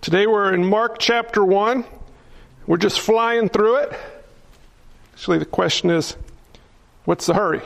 Today 0.00 0.28
we're 0.28 0.54
in 0.54 0.64
Mark 0.64 0.98
chapter 1.00 1.44
1. 1.44 1.84
We're 2.68 2.76
just 2.76 3.00
flying 3.00 3.48
through 3.48 3.76
it. 3.78 3.92
Actually, 5.12 5.38
the 5.38 5.44
question 5.44 5.90
is 5.90 6.16
what's 7.04 7.26
the 7.26 7.34
hurry? 7.34 7.60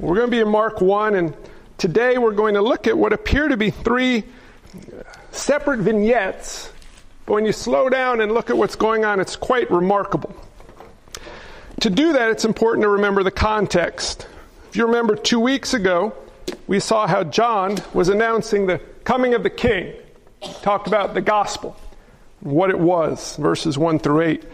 We're 0.00 0.16
going 0.16 0.26
to 0.26 0.30
be 0.30 0.40
in 0.40 0.48
Mark 0.48 0.80
1, 0.80 1.14
and 1.14 1.34
today 1.78 2.18
we're 2.18 2.32
going 2.32 2.54
to 2.54 2.62
look 2.62 2.88
at 2.88 2.98
what 2.98 3.12
appear 3.12 3.46
to 3.46 3.56
be 3.56 3.70
three 3.70 4.24
separate 5.30 5.78
vignettes. 5.78 6.70
But 7.26 7.34
when 7.34 7.46
you 7.46 7.52
slow 7.52 7.88
down 7.88 8.20
and 8.20 8.32
look 8.32 8.50
at 8.50 8.58
what's 8.58 8.76
going 8.76 9.04
on, 9.04 9.20
it's 9.20 9.36
quite 9.36 9.70
remarkable. 9.70 10.34
To 11.80 11.90
do 11.90 12.14
that, 12.14 12.28
it's 12.30 12.44
important 12.44 12.82
to 12.82 12.88
remember 12.88 13.22
the 13.22 13.30
context. 13.30 14.26
If 14.68 14.76
you 14.76 14.86
remember 14.86 15.14
two 15.14 15.38
weeks 15.38 15.74
ago, 15.74 16.12
we 16.66 16.80
saw 16.80 17.06
how 17.06 17.22
John 17.22 17.78
was 17.94 18.08
announcing 18.08 18.66
the 18.66 18.78
coming 19.04 19.34
of 19.34 19.44
the 19.44 19.50
king. 19.50 19.94
Talked 20.62 20.88
about 20.88 21.14
the 21.14 21.20
gospel, 21.20 21.76
what 22.40 22.70
it 22.70 22.78
was, 22.78 23.36
verses 23.36 23.78
1 23.78 24.00
through 24.00 24.22
8. 24.22 24.44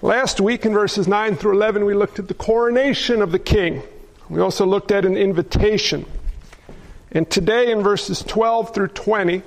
Last 0.00 0.40
week 0.40 0.64
in 0.64 0.72
verses 0.72 1.06
9 1.06 1.36
through 1.36 1.56
11, 1.56 1.84
we 1.84 1.92
looked 1.92 2.18
at 2.18 2.28
the 2.28 2.34
coronation 2.34 3.20
of 3.20 3.30
the 3.30 3.38
king. 3.38 3.82
We 4.30 4.40
also 4.40 4.64
looked 4.64 4.90
at 4.90 5.04
an 5.04 5.16
invitation. 5.16 6.06
And 7.12 7.28
today 7.30 7.70
in 7.70 7.82
verses 7.82 8.22
12 8.22 8.74
through 8.74 8.88
20, 8.88 9.42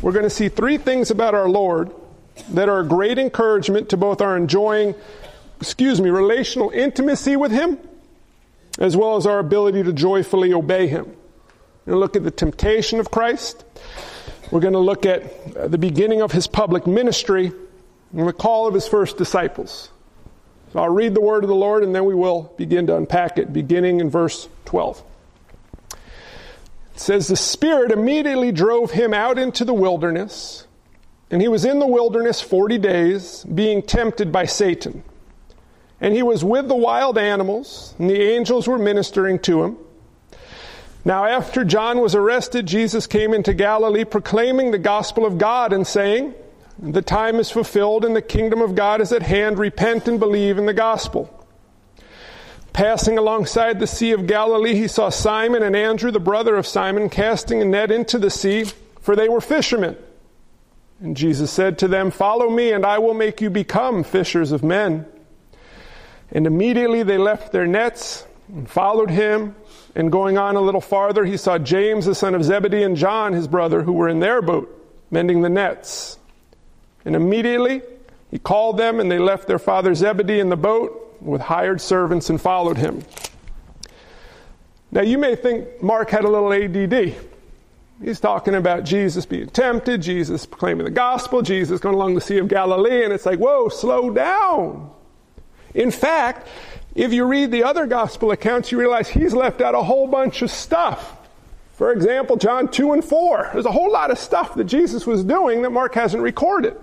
we're 0.00 0.12
going 0.12 0.24
to 0.24 0.30
see 0.30 0.48
three 0.48 0.78
things 0.78 1.10
about 1.10 1.34
our 1.34 1.48
Lord 1.48 1.90
that 2.50 2.68
are 2.68 2.80
a 2.80 2.86
great 2.86 3.18
encouragement 3.18 3.88
to 3.88 3.96
both 3.96 4.20
our 4.20 4.36
enjoying, 4.36 4.94
excuse 5.60 6.00
me, 6.00 6.10
relational 6.10 6.70
intimacy 6.70 7.36
with 7.36 7.50
Him, 7.50 7.78
as 8.78 8.96
well 8.96 9.16
as 9.16 9.26
our 9.26 9.40
ability 9.40 9.82
to 9.82 9.92
joyfully 9.92 10.52
obey 10.52 10.86
Him. 10.86 11.06
We're 11.86 11.92
going 11.92 11.96
to 11.96 11.98
look 11.98 12.16
at 12.16 12.24
the 12.24 12.30
temptation 12.30 13.00
of 13.00 13.10
Christ. 13.10 13.64
We're 14.54 14.60
going 14.60 14.74
to 14.74 14.78
look 14.78 15.04
at 15.04 15.68
the 15.68 15.78
beginning 15.78 16.22
of 16.22 16.30
His 16.30 16.46
public 16.46 16.86
ministry 16.86 17.50
and 18.16 18.28
the 18.28 18.32
call 18.32 18.68
of 18.68 18.74
His 18.74 18.86
first 18.86 19.16
disciples. 19.16 19.90
So 20.72 20.78
I'll 20.78 20.94
read 20.94 21.12
the 21.12 21.20
word 21.20 21.42
of 21.42 21.48
the 21.48 21.56
Lord 21.56 21.82
and 21.82 21.92
then 21.92 22.04
we 22.04 22.14
will 22.14 22.54
begin 22.56 22.86
to 22.86 22.94
unpack 22.94 23.36
it, 23.36 23.52
beginning 23.52 23.98
in 23.98 24.10
verse 24.10 24.48
12. 24.66 25.02
It 25.90 25.98
says, 26.94 27.26
The 27.26 27.34
Spirit 27.34 27.90
immediately 27.90 28.52
drove 28.52 28.92
him 28.92 29.12
out 29.12 29.40
into 29.40 29.64
the 29.64 29.74
wilderness, 29.74 30.68
and 31.32 31.42
he 31.42 31.48
was 31.48 31.64
in 31.64 31.80
the 31.80 31.88
wilderness 31.88 32.40
40 32.40 32.78
days, 32.78 33.42
being 33.42 33.82
tempted 33.82 34.30
by 34.30 34.44
Satan. 34.44 35.02
And 36.00 36.14
he 36.14 36.22
was 36.22 36.44
with 36.44 36.68
the 36.68 36.76
wild 36.76 37.18
animals, 37.18 37.96
and 37.98 38.08
the 38.08 38.22
angels 38.22 38.68
were 38.68 38.78
ministering 38.78 39.40
to 39.40 39.64
him. 39.64 39.78
Now, 41.04 41.26
after 41.26 41.64
John 41.64 42.00
was 42.00 42.14
arrested, 42.14 42.66
Jesus 42.66 43.06
came 43.06 43.34
into 43.34 43.52
Galilee 43.52 44.04
proclaiming 44.04 44.70
the 44.70 44.78
gospel 44.78 45.26
of 45.26 45.38
God 45.38 45.72
and 45.72 45.86
saying, 45.86 46.34
the 46.78 47.02
time 47.02 47.36
is 47.36 47.50
fulfilled 47.50 48.04
and 48.04 48.16
the 48.16 48.22
kingdom 48.22 48.60
of 48.60 48.74
God 48.74 49.00
is 49.00 49.12
at 49.12 49.22
hand. 49.22 49.58
Repent 49.58 50.08
and 50.08 50.18
believe 50.18 50.58
in 50.58 50.66
the 50.66 50.74
gospel. 50.74 51.30
Passing 52.72 53.16
alongside 53.16 53.78
the 53.78 53.86
Sea 53.86 54.10
of 54.10 54.26
Galilee, 54.26 54.74
he 54.74 54.88
saw 54.88 55.08
Simon 55.08 55.62
and 55.62 55.76
Andrew, 55.76 56.10
the 56.10 56.18
brother 56.18 56.56
of 56.56 56.66
Simon, 56.66 57.08
casting 57.08 57.62
a 57.62 57.64
net 57.64 57.92
into 57.92 58.18
the 58.18 58.30
sea, 58.30 58.64
for 59.00 59.14
they 59.14 59.28
were 59.28 59.40
fishermen. 59.40 59.96
And 60.98 61.16
Jesus 61.16 61.52
said 61.52 61.78
to 61.78 61.88
them, 61.88 62.10
Follow 62.10 62.50
me, 62.50 62.72
and 62.72 62.84
I 62.84 62.98
will 62.98 63.14
make 63.14 63.40
you 63.40 63.48
become 63.48 64.02
fishers 64.02 64.50
of 64.50 64.64
men. 64.64 65.06
And 66.32 66.48
immediately 66.48 67.04
they 67.04 67.18
left 67.18 67.52
their 67.52 67.66
nets 67.66 68.26
and 68.48 68.68
followed 68.68 69.10
him. 69.10 69.54
And 69.94 70.10
going 70.10 70.38
on 70.38 70.56
a 70.56 70.60
little 70.60 70.80
farther, 70.80 71.24
he 71.24 71.36
saw 71.36 71.58
James, 71.58 72.06
the 72.06 72.14
son 72.14 72.34
of 72.34 72.42
Zebedee, 72.42 72.82
and 72.82 72.96
John, 72.96 73.32
his 73.32 73.46
brother, 73.46 73.82
who 73.82 73.92
were 73.92 74.08
in 74.08 74.20
their 74.20 74.42
boat, 74.42 74.68
mending 75.10 75.42
the 75.42 75.48
nets. 75.48 76.18
And 77.04 77.14
immediately 77.14 77.82
he 78.30 78.38
called 78.38 78.76
them, 78.76 78.98
and 78.98 79.10
they 79.10 79.18
left 79.18 79.46
their 79.46 79.58
father 79.58 79.94
Zebedee 79.94 80.40
in 80.40 80.48
the 80.48 80.56
boat 80.56 81.16
with 81.20 81.40
hired 81.40 81.80
servants 81.80 82.28
and 82.28 82.40
followed 82.40 82.76
him. 82.76 83.04
Now, 84.90 85.02
you 85.02 85.18
may 85.18 85.36
think 85.36 85.82
Mark 85.82 86.10
had 86.10 86.24
a 86.24 86.28
little 86.28 86.52
ADD. 86.52 87.14
He's 88.02 88.20
talking 88.20 88.54
about 88.54 88.84
Jesus 88.84 89.24
being 89.24 89.48
tempted, 89.48 90.02
Jesus 90.02 90.46
proclaiming 90.46 90.84
the 90.84 90.90
gospel, 90.90 91.42
Jesus 91.42 91.80
going 91.80 91.94
along 91.94 92.14
the 92.14 92.20
Sea 92.20 92.38
of 92.38 92.48
Galilee, 92.48 93.04
and 93.04 93.12
it's 93.12 93.24
like, 93.24 93.38
whoa, 93.38 93.68
slow 93.68 94.10
down. 94.10 94.90
In 95.74 95.90
fact, 95.90 96.48
if 96.94 97.12
you 97.12 97.24
read 97.24 97.50
the 97.50 97.64
other 97.64 97.86
gospel 97.86 98.30
accounts, 98.30 98.70
you 98.70 98.78
realize 98.78 99.08
he's 99.08 99.34
left 99.34 99.60
out 99.60 99.74
a 99.74 99.82
whole 99.82 100.06
bunch 100.06 100.42
of 100.42 100.50
stuff. 100.50 101.16
For 101.72 101.90
example, 101.92 102.36
John 102.36 102.68
2 102.68 102.92
and 102.92 103.04
4. 103.04 103.50
There's 103.52 103.66
a 103.66 103.72
whole 103.72 103.90
lot 103.90 104.12
of 104.12 104.18
stuff 104.18 104.54
that 104.54 104.64
Jesus 104.64 105.06
was 105.06 105.24
doing 105.24 105.62
that 105.62 105.70
Mark 105.70 105.94
hasn't 105.94 106.22
recorded. 106.22 106.74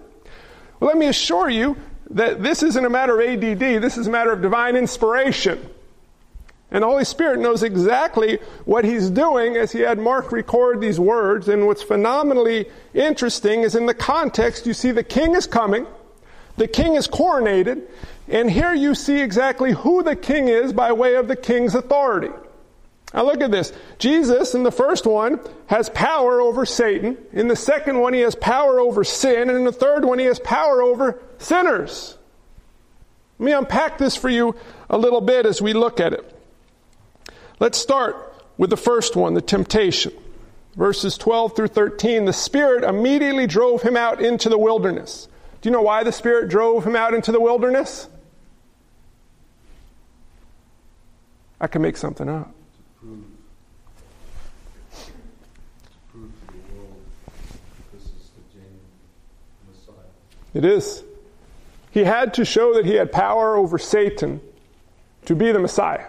Well, 0.80 0.90
let 0.90 0.98
me 0.98 1.08
assure 1.08 1.50
you 1.50 1.78
that 2.10 2.44
this 2.44 2.62
isn't 2.62 2.84
a 2.84 2.90
matter 2.90 3.20
of 3.20 3.28
ADD, 3.28 3.82
this 3.82 3.98
is 3.98 4.08
a 4.08 4.12
matter 4.12 4.32
of 4.32 4.42
divine 4.42 4.76
inspiration. 4.76 5.70
And 6.72 6.84
the 6.84 6.88
Holy 6.88 7.04
Spirit 7.04 7.40
knows 7.40 7.64
exactly 7.64 8.40
what 8.64 8.86
He's 8.86 9.10
doing 9.10 9.58
as 9.58 9.72
He 9.72 9.80
had 9.80 10.00
Mark 10.00 10.32
record 10.32 10.80
these 10.80 11.00
words. 11.00 11.50
And 11.50 11.68
what's 11.68 11.84
phenomenally 11.84 12.70
interesting 12.94 13.62
is 13.62 13.76
in 13.76 13.86
the 13.86 13.94
context, 13.94 14.66
you 14.66 14.74
see 14.74 14.92
the 14.92 15.04
king 15.04 15.36
is 15.36 15.48
coming, 15.48 15.86
the 16.56 16.68
king 16.68 16.96
is 16.96 17.08
coronated, 17.08 17.84
and 18.28 18.50
here 18.50 18.74
you 18.74 18.96
see 18.96 19.22
exactly 19.22 19.74
who 19.74 20.04
the 20.04 20.16
king 20.16 20.48
is 20.48 20.74
by 20.74 20.92
way 20.92 21.16
of 21.16 21.28
the 21.28 21.36
king's 21.36 21.76
authority. 21.76 22.32
Now 23.14 23.26
look 23.26 23.42
at 23.42 23.52
this. 23.52 23.74
Jesus, 24.00 24.56
in 24.56 24.64
the 24.64 24.72
first 24.72 25.06
one, 25.06 25.40
has 25.68 25.90
power 25.90 26.40
over 26.40 26.66
Satan. 26.66 27.18
In 27.34 27.48
the 27.50 27.56
second 27.56 28.00
one, 28.00 28.14
he 28.14 28.22
has 28.22 28.36
power 28.36 28.80
over 28.80 29.04
sin. 29.04 29.50
And 29.50 29.58
in 29.58 29.66
the 29.66 29.72
third 29.72 30.06
one, 30.06 30.18
he 30.18 30.26
has 30.26 30.40
power 30.40 30.82
over 30.82 31.22
sinners. 31.38 32.18
Let 33.38 33.46
me 33.46 33.52
unpack 33.52 33.98
this 33.98 34.16
for 34.16 34.30
you 34.30 34.56
a 34.90 34.98
little 34.98 35.20
bit 35.20 35.46
as 35.46 35.62
we 35.62 35.74
look 35.74 36.00
at 36.00 36.14
it. 36.14 36.38
Let's 37.60 37.78
start 37.78 38.34
with 38.58 38.70
the 38.70 38.78
first 38.78 39.16
one, 39.16 39.34
the 39.34 39.42
temptation. 39.42 40.14
Verses 40.76 41.18
12 41.18 41.56
through 41.56 41.68
13. 41.68 42.26
The 42.26 42.34
Spirit 42.34 42.86
immediately 42.86 43.46
drove 43.46 43.82
him 43.82 43.98
out 43.98 44.22
into 44.22 44.48
the 44.48 44.58
wilderness. 44.58 45.28
Do 45.62 45.70
you 45.70 45.72
know 45.72 45.82
why 45.82 46.04
the 46.04 46.12
Spirit 46.12 46.50
drove 46.50 46.86
him 46.86 46.96
out 46.96 47.14
into 47.14 47.32
the 47.32 47.40
wilderness? 47.40 48.10
I 51.60 51.68
can 51.68 51.84
make 51.84 51.98
something 51.98 52.28
up. 52.28 52.52
It 60.54 60.66
is. 60.66 61.04
He 61.92 62.04
had 62.04 62.34
to 62.36 62.46
show 62.46 62.74
that 62.74 62.86
he 62.86 62.96
had 62.96 63.12
power 63.12 63.56
over 63.56 63.78
Satan 63.78 64.42
to 65.26 65.36
be 65.36 65.52
the 65.52 65.60
Messiah. 65.60 66.08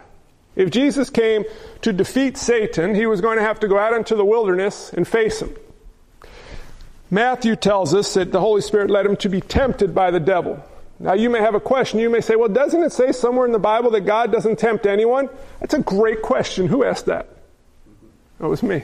If 0.56 0.70
Jesus 0.70 1.10
came 1.10 1.44
to 1.82 1.92
defeat 1.92 2.36
Satan, 2.36 2.94
he 2.94 3.06
was 3.06 3.20
going 3.20 3.38
to 3.38 3.44
have 3.44 3.60
to 3.60 3.68
go 3.68 3.78
out 3.78 3.94
into 3.94 4.14
the 4.14 4.24
wilderness 4.24 4.92
and 4.92 5.06
face 5.06 5.40
him. 5.40 5.54
Matthew 7.12 7.56
tells 7.56 7.94
us 7.94 8.14
that 8.14 8.32
the 8.32 8.40
Holy 8.40 8.62
Spirit 8.62 8.88
led 8.88 9.04
him 9.04 9.16
to 9.16 9.28
be 9.28 9.42
tempted 9.42 9.94
by 9.94 10.10
the 10.10 10.18
devil. 10.18 10.64
Now, 10.98 11.12
you 11.12 11.28
may 11.28 11.40
have 11.40 11.54
a 11.54 11.60
question. 11.60 12.00
You 12.00 12.08
may 12.08 12.22
say, 12.22 12.36
well, 12.36 12.48
doesn't 12.48 12.82
it 12.82 12.90
say 12.90 13.12
somewhere 13.12 13.44
in 13.44 13.52
the 13.52 13.58
Bible 13.58 13.90
that 13.90 14.06
God 14.06 14.32
doesn't 14.32 14.58
tempt 14.58 14.86
anyone? 14.86 15.28
That's 15.60 15.74
a 15.74 15.82
great 15.82 16.22
question. 16.22 16.68
Who 16.68 16.84
asked 16.84 17.04
that? 17.06 17.28
That 18.38 18.48
was 18.48 18.62
me. 18.62 18.82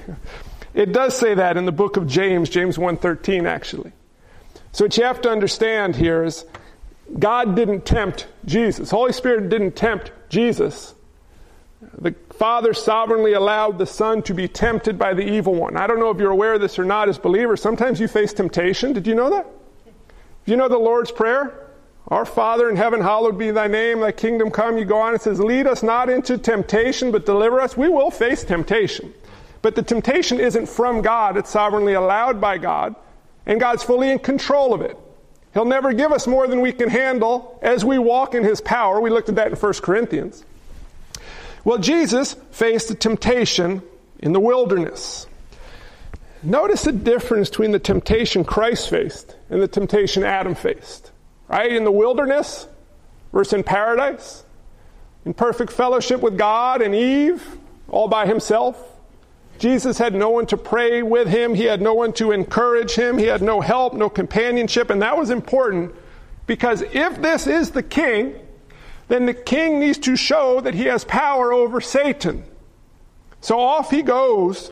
It 0.74 0.92
does 0.92 1.16
say 1.16 1.32
that 1.36 1.56
in 1.56 1.64
the 1.64 1.72
book 1.72 1.96
of 1.96 2.06
James, 2.06 2.50
James 2.50 2.76
1.13, 2.76 3.48
actually. 3.48 3.92
So 4.72 4.84
what 4.84 4.98
you 4.98 5.04
have 5.04 5.22
to 5.22 5.30
understand 5.30 5.96
here 5.96 6.22
is 6.22 6.44
God 7.18 7.56
didn't 7.56 7.86
tempt 7.86 8.26
Jesus. 8.44 8.90
Holy 8.90 9.14
Spirit 9.14 9.48
didn't 9.48 9.72
tempt 9.72 10.12
Jesus. 10.28 10.94
The 11.96 12.14
Father 12.38 12.72
sovereignly 12.72 13.32
allowed 13.32 13.78
the 13.78 13.86
Son 13.86 14.22
to 14.22 14.32
be 14.32 14.46
tempted 14.46 14.96
by 14.96 15.12
the 15.12 15.28
evil 15.28 15.56
one. 15.56 15.76
I 15.76 15.88
don't 15.88 15.98
know 15.98 16.10
if 16.10 16.18
you're 16.18 16.30
aware 16.30 16.54
of 16.54 16.60
this 16.60 16.78
or 16.78 16.84
not 16.84 17.08
as 17.08 17.18
believers. 17.18 17.60
Sometimes 17.60 17.98
you 17.98 18.06
face 18.06 18.32
temptation. 18.32 18.92
Did 18.92 19.08
you 19.08 19.16
know 19.16 19.28
that? 19.30 19.44
Do 20.46 20.52
you 20.52 20.56
know 20.56 20.68
the 20.68 20.78
Lord's 20.78 21.10
Prayer? 21.10 21.66
Our 22.06 22.24
Father 22.24 22.70
in 22.70 22.76
heaven, 22.76 23.00
hallowed 23.00 23.36
be 23.38 23.50
thy 23.50 23.66
name, 23.66 24.00
thy 24.00 24.12
kingdom 24.12 24.52
come. 24.52 24.78
You 24.78 24.84
go 24.84 24.98
on, 24.98 25.16
it 25.16 25.20
says, 25.20 25.40
lead 25.40 25.66
us 25.66 25.82
not 25.82 26.08
into 26.08 26.38
temptation, 26.38 27.10
but 27.10 27.26
deliver 27.26 27.60
us. 27.60 27.76
We 27.76 27.88
will 27.88 28.10
face 28.10 28.44
temptation. 28.44 29.12
But 29.60 29.74
the 29.74 29.82
temptation 29.82 30.38
isn't 30.38 30.68
from 30.68 31.02
God, 31.02 31.36
it's 31.36 31.50
sovereignly 31.50 31.94
allowed 31.94 32.40
by 32.40 32.56
God 32.58 32.94
and 33.46 33.58
God's 33.58 33.82
fully 33.82 34.12
in 34.12 34.20
control 34.20 34.72
of 34.72 34.80
it. 34.80 34.96
He'll 35.54 35.64
never 35.64 35.92
give 35.92 36.12
us 36.12 36.28
more 36.28 36.46
than 36.46 36.60
we 36.60 36.72
can 36.72 36.88
handle 36.88 37.58
as 37.62 37.84
we 37.84 37.98
walk 37.98 38.34
in 38.36 38.44
His 38.44 38.60
power. 38.60 39.00
We 39.00 39.10
looked 39.10 39.28
at 39.28 39.34
that 39.34 39.48
in 39.48 39.56
1 39.56 39.72
Corinthians. 39.82 40.44
Well, 41.68 41.76
Jesus 41.76 42.34
faced 42.50 42.90
a 42.90 42.94
temptation 42.94 43.82
in 44.20 44.32
the 44.32 44.40
wilderness. 44.40 45.26
Notice 46.42 46.84
the 46.84 46.92
difference 46.92 47.50
between 47.50 47.72
the 47.72 47.78
temptation 47.78 48.42
Christ 48.42 48.88
faced 48.88 49.36
and 49.50 49.60
the 49.60 49.68
temptation 49.68 50.24
Adam 50.24 50.54
faced. 50.54 51.12
Right? 51.46 51.70
In 51.70 51.84
the 51.84 51.92
wilderness 51.92 52.66
versus 53.34 53.52
in 53.52 53.64
paradise. 53.64 54.44
In 55.26 55.34
perfect 55.34 55.70
fellowship 55.70 56.22
with 56.22 56.38
God 56.38 56.80
and 56.80 56.94
Eve, 56.94 57.46
all 57.90 58.08
by 58.08 58.26
himself. 58.26 58.82
Jesus 59.58 59.98
had 59.98 60.14
no 60.14 60.30
one 60.30 60.46
to 60.46 60.56
pray 60.56 61.02
with 61.02 61.28
him. 61.28 61.54
He 61.54 61.64
had 61.64 61.82
no 61.82 61.92
one 61.92 62.14
to 62.14 62.32
encourage 62.32 62.94
him. 62.94 63.18
He 63.18 63.26
had 63.26 63.42
no 63.42 63.60
help, 63.60 63.92
no 63.92 64.08
companionship. 64.08 64.88
And 64.88 65.02
that 65.02 65.18
was 65.18 65.28
important 65.28 65.94
because 66.46 66.80
if 66.80 67.20
this 67.20 67.46
is 67.46 67.72
the 67.72 67.82
king, 67.82 68.36
then 69.08 69.26
the 69.26 69.34
king 69.34 69.80
needs 69.80 69.98
to 69.98 70.16
show 70.16 70.60
that 70.60 70.74
he 70.74 70.84
has 70.84 71.04
power 71.04 71.52
over 71.52 71.80
Satan. 71.80 72.44
So 73.40 73.58
off 73.58 73.90
he 73.90 74.02
goes 74.02 74.70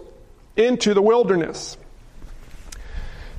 into 0.56 0.94
the 0.94 1.03
wilderness. 1.03 1.77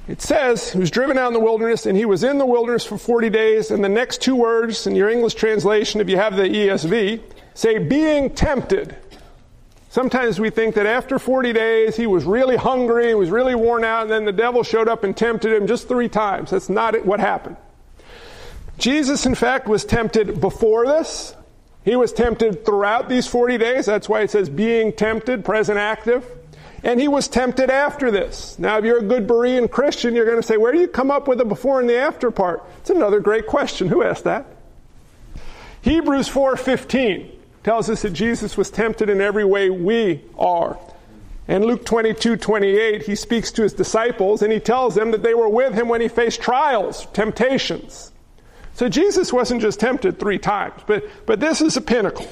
It 0.08 0.22
says 0.22 0.72
he 0.72 0.80
was 0.80 0.90
driven 0.90 1.18
out 1.18 1.28
in 1.28 1.34
the 1.34 1.40
wilderness 1.40 1.86
and 1.86 1.98
he 1.98 2.06
was 2.06 2.24
in 2.24 2.38
the 2.38 2.46
wilderness 2.46 2.86
for 2.86 2.98
40 2.98 3.30
days. 3.30 3.72
And 3.72 3.84
the 3.84 3.90
next 3.90 4.22
two 4.22 4.36
words 4.36 4.88
in 4.88 4.96
your 4.96 5.10
English 5.10 5.34
translation, 5.34 6.00
if 6.00 6.10
you 6.10 6.18
have 6.18 6.36
the 6.36 6.44
ESV, 6.44 7.22
say 7.54 7.78
being 7.78 8.34
tempted. 8.34 8.96
Sometimes 9.90 10.40
we 10.40 10.50
think 10.50 10.76
that 10.76 10.86
after 10.86 11.20
40 11.20 11.54
days 11.54 11.96
he 11.96 12.08
was 12.08 12.24
really 12.24 12.56
hungry, 12.56 13.08
he 13.08 13.14
was 13.16 13.30
really 13.30 13.56
worn 13.56 13.84
out, 13.84 14.04
and 14.04 14.12
then 14.12 14.26
the 14.26 14.32
devil 14.32 14.64
showed 14.64 14.88
up 14.88 15.04
and 15.04 15.16
tempted 15.16 15.52
him 15.52 15.66
just 15.66 15.88
three 15.88 16.08
times. 16.08 16.52
That's 16.52 16.70
not 16.70 17.06
what 17.06 17.20
happened. 17.20 17.58
Jesus, 18.78 19.26
in 19.26 19.36
fact, 19.36 19.68
was 19.68 19.84
tempted 19.86 20.40
before 20.40 20.86
this. 20.86 21.36
He 21.84 21.96
was 21.96 22.12
tempted 22.12 22.66
throughout 22.66 23.10
these 23.10 23.28
40 23.28 23.58
days. 23.58 23.86
That's 23.86 24.10
why 24.10 24.22
it 24.22 24.32
says 24.32 24.50
being 24.50 24.94
tempted, 24.94 25.46
present 25.46 25.78
active. 25.78 26.26
And 26.84 27.00
he 27.00 27.08
was 27.08 27.28
tempted 27.28 27.70
after 27.70 28.12
this. 28.12 28.60
Now, 28.60 28.78
if 28.78 28.86
you're 28.86 29.00
a 29.00 29.04
good 29.04 29.28
Berean 29.28 29.70
Christian, 29.72 30.14
you're 30.14 30.26
going 30.26 30.42
to 30.42 30.48
say, 30.48 30.58
where 30.58 30.72
do 30.72 30.80
you 30.80 30.88
come 30.88 31.10
up 31.10 31.28
with 31.28 31.40
the 31.40 31.46
before 31.46 31.80
and 31.80 31.90
the 31.90 31.98
after 31.98 32.30
part? 32.30 32.64
It's 32.82 32.90
another 32.90 33.20
great 33.20 33.48
question. 33.48 33.88
Who 33.88 34.04
asked 34.04 34.26
that? 34.26 34.46
Hebrews 35.82 36.30
4.15 36.30 37.32
tells 37.64 37.90
us 37.90 38.04
that 38.04 38.12
Jesus 38.12 38.58
was 38.58 38.70
tempted 38.70 39.10
in 39.10 39.22
every 39.22 39.46
way 39.46 39.70
we 39.70 40.22
are. 40.38 40.78
And 41.48 41.66
Luke 41.66 41.86
22, 41.86 42.36
28, 42.36 43.04
he 43.04 43.16
speaks 43.16 43.52
to 43.54 43.64
his 43.64 43.74
disciples 43.74 44.42
and 44.42 44.52
he 44.52 44.60
tells 44.60 44.96
them 44.96 45.12
that 45.12 45.24
they 45.24 45.34
were 45.34 45.50
with 45.50 45.74
him 45.74 45.88
when 45.88 46.02
he 46.02 46.10
faced 46.10 46.42
trials, 46.42 47.08
temptations. 47.14 48.12
So 48.78 48.88
Jesus 48.88 49.34
wasn't 49.34 49.62
just 49.62 49.80
tempted 49.80 50.20
three 50.20 50.38
times, 50.38 50.84
but, 50.86 51.04
but 51.26 51.40
this 51.40 51.62
is 51.62 51.78
a 51.78 51.82
pinnacle. 51.82 52.28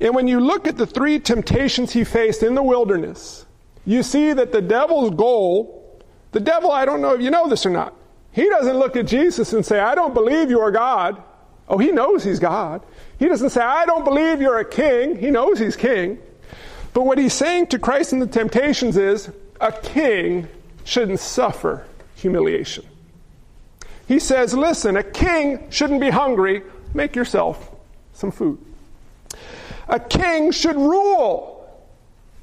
And 0.00 0.14
when 0.14 0.28
you 0.28 0.40
look 0.40 0.66
at 0.66 0.78
the 0.78 0.86
three 0.86 1.18
temptations 1.18 1.92
he 1.92 2.04
faced 2.04 2.42
in 2.42 2.54
the 2.54 2.62
wilderness, 2.62 3.44
you 3.84 4.02
see 4.02 4.32
that 4.32 4.50
the 4.50 4.62
devil's 4.62 5.10
goal, 5.10 6.02
the 6.32 6.40
devil, 6.40 6.70
I 6.70 6.86
don't 6.86 7.02
know 7.02 7.12
if 7.12 7.20
you 7.20 7.30
know 7.30 7.50
this 7.50 7.66
or 7.66 7.70
not, 7.70 7.92
he 8.32 8.48
doesn't 8.48 8.78
look 8.78 8.96
at 8.96 9.06
Jesus 9.06 9.52
and 9.52 9.64
say, 9.64 9.78
I 9.78 9.94
don't 9.94 10.14
believe 10.14 10.48
you 10.48 10.60
are 10.60 10.70
God. 10.70 11.22
Oh, 11.68 11.76
he 11.76 11.92
knows 11.92 12.24
he's 12.24 12.38
God. 12.38 12.80
He 13.18 13.28
doesn't 13.28 13.50
say, 13.50 13.60
I 13.60 13.84
don't 13.84 14.04
believe 14.04 14.40
you're 14.40 14.60
a 14.60 14.64
king. 14.64 15.18
He 15.18 15.30
knows 15.30 15.58
he's 15.58 15.76
king. 15.76 16.18
But 16.94 17.02
what 17.02 17.18
he's 17.18 17.34
saying 17.34 17.66
to 17.66 17.78
Christ 17.78 18.14
in 18.14 18.20
the 18.20 18.26
temptations 18.26 18.96
is, 18.96 19.30
a 19.60 19.70
king 19.70 20.48
shouldn't 20.84 21.20
suffer 21.20 21.86
humiliation. 22.14 22.86
He 24.06 24.18
says, 24.18 24.54
listen, 24.54 24.96
a 24.96 25.02
king 25.02 25.70
shouldn't 25.70 26.00
be 26.00 26.10
hungry. 26.10 26.62
Make 26.94 27.16
yourself 27.16 27.70
some 28.12 28.30
food. 28.30 28.58
A 29.88 30.00
king 30.00 30.52
should 30.52 30.76
rule. 30.76 31.68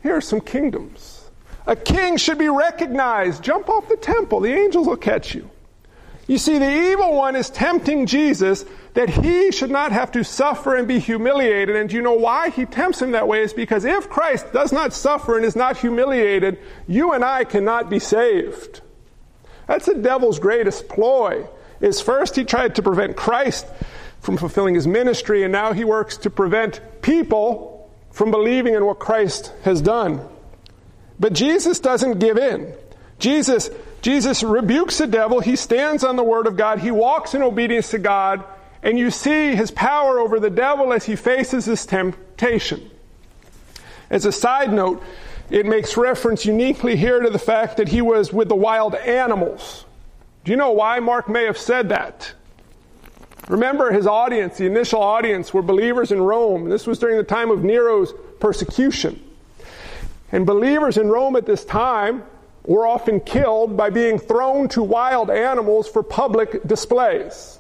Here 0.02 0.16
are 0.16 0.22
some 0.22 0.42
kingdoms. 0.42 1.30
A 1.66 1.76
king 1.76 2.18
should 2.18 2.38
be 2.38 2.50
recognized. 2.50 3.44
Jump 3.44 3.70
off 3.70 3.88
the 3.88 3.96
temple, 3.96 4.42
the 4.42 4.54
angels 4.54 4.88
will 4.88 4.98
catch 4.98 5.34
you. 5.34 5.50
You 6.28 6.38
see, 6.38 6.58
the 6.58 6.92
evil 6.92 7.16
one 7.16 7.36
is 7.36 7.50
tempting 7.50 8.06
Jesus 8.06 8.64
that 8.94 9.10
he 9.10 9.52
should 9.52 9.72
not 9.72 9.92
have 9.92 10.12
to 10.14 10.24
suffer 10.24 10.76
and 10.76 10.88
be 10.88 11.00
humiliated. 11.00 11.76
And 11.76 11.90
do 11.90 11.96
you 11.96 12.02
know 12.02 12.14
why 12.14 12.50
he 12.50 12.66
tempts 12.66 13.02
him 13.02 13.12
that 13.12 13.28
way? 13.28 13.42
Is 13.42 13.54
because 13.54 13.84
if 13.84 14.10
Christ 14.10 14.54
does 14.54 14.72
not 14.72 14.94
suffer 14.94 15.36
and 15.36 15.46
is 15.46 15.56
not 15.56 15.78
humiliated, 15.78 16.60
you 16.88 17.12
and 17.12 17.26
I 17.26 17.44
cannot 17.44 17.90
be 17.90 18.00
saved. 18.00 18.82
That's 19.68 19.86
the 19.86 19.96
devil's 19.96 20.40
greatest 20.40 20.88
ploy. 20.88 21.48
Is 21.82 22.02
first 22.02 22.36
he 22.36 22.46
tried 22.46 22.76
to 22.76 22.84
prevent 22.84 23.18
Christ 23.18 23.66
from 24.22 24.38
fulfilling 24.38 24.76
his 24.76 24.88
ministry, 24.88 25.44
and 25.44 25.52
now 25.52 25.74
he 25.74 25.84
works 25.84 26.18
to 26.18 26.30
prevent 26.30 26.80
people 27.02 27.92
from 28.12 28.32
believing 28.32 28.74
in 28.74 28.86
what 28.86 29.00
Christ 29.00 29.52
has 29.64 29.82
done. 29.82 30.22
But 31.20 31.34
Jesus 31.34 31.80
doesn't 31.80 32.20
give 32.20 32.38
in. 32.38 32.74
Jesus, 33.20 33.70
Jesus 34.02 34.44
rebukes 34.44 34.98
the 34.98 35.08
devil. 35.08 35.40
He 35.40 35.56
stands 35.56 36.04
on 36.04 36.16
the 36.16 36.24
word 36.24 36.48
of 36.48 36.58
God. 36.58 36.80
He 36.80 36.92
walks 36.92 37.34
in 37.34 37.42
obedience 37.42 37.92
to 37.92 38.00
God. 38.00 38.44
And 38.82 39.00
you 39.00 39.12
see 39.12 39.56
his 39.56 39.72
power 39.72 40.20
over 40.20 40.40
the 40.40 40.50
devil 40.50 40.92
as 40.92 41.06
he 41.06 41.16
faces 41.16 41.66
this 41.66 41.86
temptation. 41.86 42.92
As 44.10 44.26
a 44.26 44.32
side 44.32 44.74
note, 44.74 45.02
it 45.50 45.66
makes 45.66 45.98
reference 45.98 46.46
uniquely 46.46 46.96
here 46.96 47.20
to 47.20 47.30
the 47.30 47.40
fact 47.40 47.78
that 47.78 47.90
he 47.90 48.02
was 48.02 48.32
with 48.32 48.50
the 48.50 48.56
wild 48.56 48.96
animals. 48.96 49.86
Do 50.44 50.52
you 50.52 50.58
know 50.58 50.72
why 50.72 51.00
Mark 51.00 51.30
may 51.30 51.46
have 51.46 51.58
said 51.58 51.90
that? 51.90 52.34
Remember, 53.50 53.92
his 53.92 54.08
audience, 54.08 54.58
the 54.58 54.66
initial 54.66 55.02
audience, 55.02 55.54
were 55.54 55.62
believers 55.62 56.12
in 56.12 56.22
Rome. 56.22 56.70
This 56.70 56.88
was 56.88 57.00
during 57.00 57.18
the 57.18 57.24
time 57.24 57.52
of 57.52 57.64
Nero's 57.64 58.14
persecution. 58.40 59.22
And 60.32 60.46
believers 60.46 60.98
in 60.98 61.10
Rome 61.10 61.36
at 61.36 61.46
this 61.46 61.66
time 61.66 62.24
were 62.66 62.88
often 62.88 63.20
killed 63.20 63.76
by 63.76 63.90
being 63.90 64.18
thrown 64.18 64.70
to 64.70 64.82
wild 64.82 65.30
animals 65.30 65.90
for 65.90 66.04
public 66.04 66.66
displays. 66.66 67.60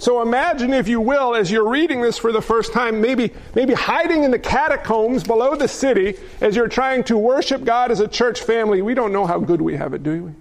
So 0.00 0.22
imagine, 0.22 0.72
if 0.72 0.88
you 0.88 0.98
will, 0.98 1.34
as 1.34 1.50
you're 1.50 1.68
reading 1.68 2.00
this 2.00 2.16
for 2.16 2.32
the 2.32 2.40
first 2.40 2.72
time, 2.72 3.02
maybe, 3.02 3.34
maybe 3.54 3.74
hiding 3.74 4.24
in 4.24 4.30
the 4.30 4.38
catacombs 4.38 5.22
below 5.22 5.54
the 5.54 5.68
city 5.68 6.16
as 6.40 6.56
you're 6.56 6.68
trying 6.68 7.04
to 7.04 7.18
worship 7.18 7.64
God 7.64 7.90
as 7.90 8.00
a 8.00 8.08
church 8.08 8.40
family. 8.40 8.80
We 8.80 8.94
don't 8.94 9.12
know 9.12 9.26
how 9.26 9.38
good 9.38 9.60
we 9.60 9.76
have 9.76 9.92
it, 9.92 10.02
do 10.02 10.24
we? 10.24 10.32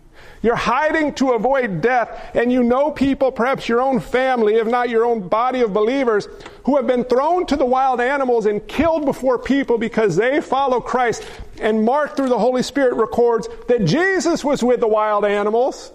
You're 0.41 0.55
hiding 0.55 1.13
to 1.15 1.31
avoid 1.31 1.81
death, 1.81 2.33
and 2.33 2.53
you 2.53 2.63
know 2.63 2.91
people, 2.91 3.33
perhaps 3.33 3.67
your 3.67 3.81
own 3.81 3.99
family, 3.99 4.55
if 4.55 4.65
not 4.65 4.87
your 4.87 5.03
own 5.03 5.27
body 5.27 5.59
of 5.59 5.73
believers, 5.73 6.29
who 6.63 6.77
have 6.77 6.87
been 6.87 7.03
thrown 7.03 7.45
to 7.47 7.57
the 7.57 7.65
wild 7.65 7.99
animals 7.99 8.45
and 8.45 8.65
killed 8.65 9.03
before 9.03 9.37
people 9.37 9.77
because 9.77 10.15
they 10.15 10.39
follow 10.39 10.79
Christ. 10.79 11.27
And 11.59 11.83
Mark, 11.83 12.15
through 12.15 12.29
the 12.29 12.39
Holy 12.39 12.63
Spirit, 12.63 12.93
records 12.93 13.49
that 13.67 13.83
Jesus 13.83 14.41
was 14.41 14.63
with 14.63 14.79
the 14.79 14.87
wild 14.87 15.25
animals. 15.25 15.91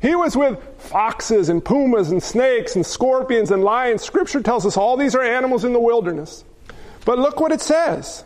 He 0.00 0.14
was 0.14 0.36
with 0.36 0.58
foxes 0.78 1.48
and 1.48 1.64
pumas 1.64 2.10
and 2.10 2.22
snakes 2.22 2.76
and 2.76 2.86
scorpions 2.86 3.50
and 3.50 3.64
lions. 3.64 4.02
Scripture 4.02 4.40
tells 4.40 4.64
us 4.64 4.76
all 4.76 4.96
these 4.96 5.14
are 5.14 5.22
animals 5.22 5.64
in 5.64 5.72
the 5.72 5.80
wilderness. 5.80 6.44
But 7.04 7.18
look 7.18 7.40
what 7.40 7.52
it 7.52 7.60
says. 7.60 8.24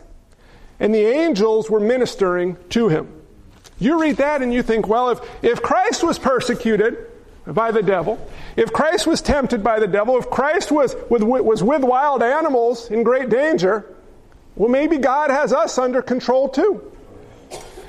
And 0.79 0.93
the 0.93 1.05
angels 1.05 1.69
were 1.69 1.79
ministering 1.79 2.57
to 2.69 2.89
him. 2.89 3.11
You 3.79 3.99
read 3.99 4.17
that 4.17 4.41
and 4.41 4.53
you 4.53 4.61
think, 4.61 4.87
well, 4.87 5.09
if, 5.09 5.19
if 5.43 5.61
Christ 5.61 6.03
was 6.03 6.19
persecuted 6.19 7.07
by 7.47 7.71
the 7.71 7.81
devil, 7.81 8.25
if 8.55 8.71
Christ 8.71 9.07
was 9.07 9.21
tempted 9.21 9.63
by 9.63 9.79
the 9.79 9.87
devil, 9.87 10.17
if 10.17 10.29
Christ 10.29 10.71
was 10.71 10.95
with, 11.09 11.23
was 11.23 11.63
with 11.63 11.83
wild 11.83 12.21
animals 12.21 12.91
in 12.91 13.03
great 13.03 13.29
danger, 13.29 13.85
well, 14.55 14.69
maybe 14.69 14.97
God 14.97 15.31
has 15.31 15.51
us 15.51 15.77
under 15.77 16.01
control 16.01 16.49
too. 16.49 16.92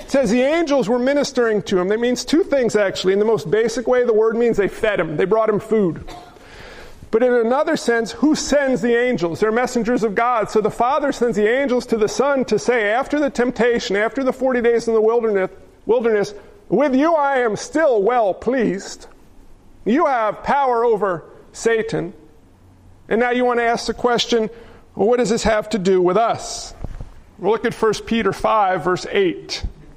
It 0.04 0.10
says 0.10 0.30
the 0.30 0.42
angels 0.42 0.86
were 0.86 0.98
ministering 0.98 1.62
to 1.62 1.78
him. 1.80 1.88
That 1.88 1.98
means 1.98 2.26
two 2.26 2.44
things, 2.44 2.76
actually. 2.76 3.14
In 3.14 3.18
the 3.18 3.24
most 3.24 3.50
basic 3.50 3.86
way, 3.86 4.04
the 4.04 4.12
word 4.12 4.36
means 4.36 4.58
they 4.58 4.68
fed 4.68 5.00
him, 5.00 5.16
they 5.16 5.24
brought 5.24 5.48
him 5.48 5.58
food. 5.58 6.04
But 7.10 7.22
in 7.22 7.32
another 7.32 7.78
sense, 7.78 8.12
who 8.12 8.34
sends 8.34 8.82
the 8.82 8.94
angels? 8.94 9.40
They're 9.40 9.50
messengers 9.50 10.02
of 10.02 10.14
God. 10.14 10.50
So 10.50 10.60
the 10.60 10.70
Father 10.70 11.10
sends 11.10 11.38
the 11.38 11.48
angels 11.48 11.86
to 11.86 11.96
the 11.96 12.08
Son 12.08 12.44
to 12.46 12.58
say, 12.58 12.90
after 12.90 13.18
the 13.18 13.30
temptation, 13.30 13.96
after 13.96 14.22
the 14.22 14.32
40 14.32 14.60
days 14.60 14.88
in 14.88 14.94
the 14.94 15.00
wilderness, 15.00 15.50
wilderness, 15.86 16.34
with 16.68 16.94
you 16.94 17.14
I 17.14 17.38
am 17.38 17.56
still 17.56 18.02
well 18.02 18.34
pleased. 18.34 19.06
You 19.86 20.04
have 20.04 20.42
power 20.42 20.84
over 20.84 21.24
Satan. 21.52 22.12
And 23.08 23.20
now 23.20 23.30
you 23.30 23.46
want 23.46 23.58
to 23.60 23.64
ask 23.64 23.86
the 23.86 23.94
question 23.94 24.50
well, 24.94 25.08
what 25.08 25.16
does 25.16 25.30
this 25.30 25.44
have 25.44 25.70
to 25.70 25.78
do 25.78 26.02
with 26.02 26.18
us? 26.18 26.74
We'll 27.38 27.52
look 27.52 27.64
at 27.64 27.74
1 27.74 27.94
Peter 28.04 28.34
5, 28.34 28.84
verse 28.84 29.06
8 29.10 29.64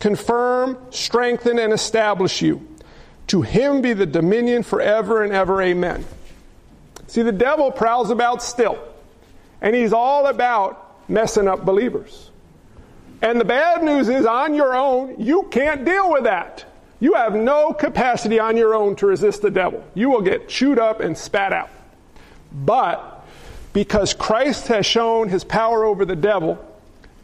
confirm, 0.00 0.76
strengthen, 0.90 1.58
and 1.58 1.72
establish 1.72 2.42
you. 2.42 2.66
To 3.28 3.42
him 3.42 3.80
be 3.80 3.92
the 3.92 4.06
dominion 4.06 4.64
forever 4.64 5.22
and 5.22 5.32
ever. 5.32 5.62
Amen. 5.62 6.04
See, 7.06 7.22
the 7.22 7.32
devil 7.32 7.70
prowls 7.70 8.10
about 8.10 8.42
still, 8.42 8.78
and 9.60 9.76
he's 9.76 9.92
all 9.92 10.26
about 10.26 11.08
messing 11.08 11.46
up 11.46 11.64
believers. 11.64 12.30
And 13.22 13.40
the 13.40 13.44
bad 13.44 13.84
news 13.84 14.08
is 14.08 14.26
on 14.26 14.54
your 14.54 14.74
own, 14.74 15.20
you 15.20 15.44
can't 15.50 15.84
deal 15.84 16.10
with 16.10 16.24
that. 16.24 16.64
You 17.00 17.14
have 17.14 17.34
no 17.34 17.72
capacity 17.72 18.38
on 18.38 18.56
your 18.56 18.74
own 18.74 18.96
to 18.96 19.06
resist 19.06 19.42
the 19.42 19.50
devil. 19.50 19.84
You 19.94 20.10
will 20.10 20.20
get 20.20 20.48
chewed 20.48 20.78
up 20.78 21.00
and 21.00 21.16
spat 21.16 21.52
out. 21.52 21.70
But 22.52 23.26
because 23.72 24.14
Christ 24.14 24.68
has 24.68 24.86
shown 24.86 25.28
his 25.28 25.44
power 25.44 25.84
over 25.84 26.04
the 26.04 26.16
devil, 26.16 26.64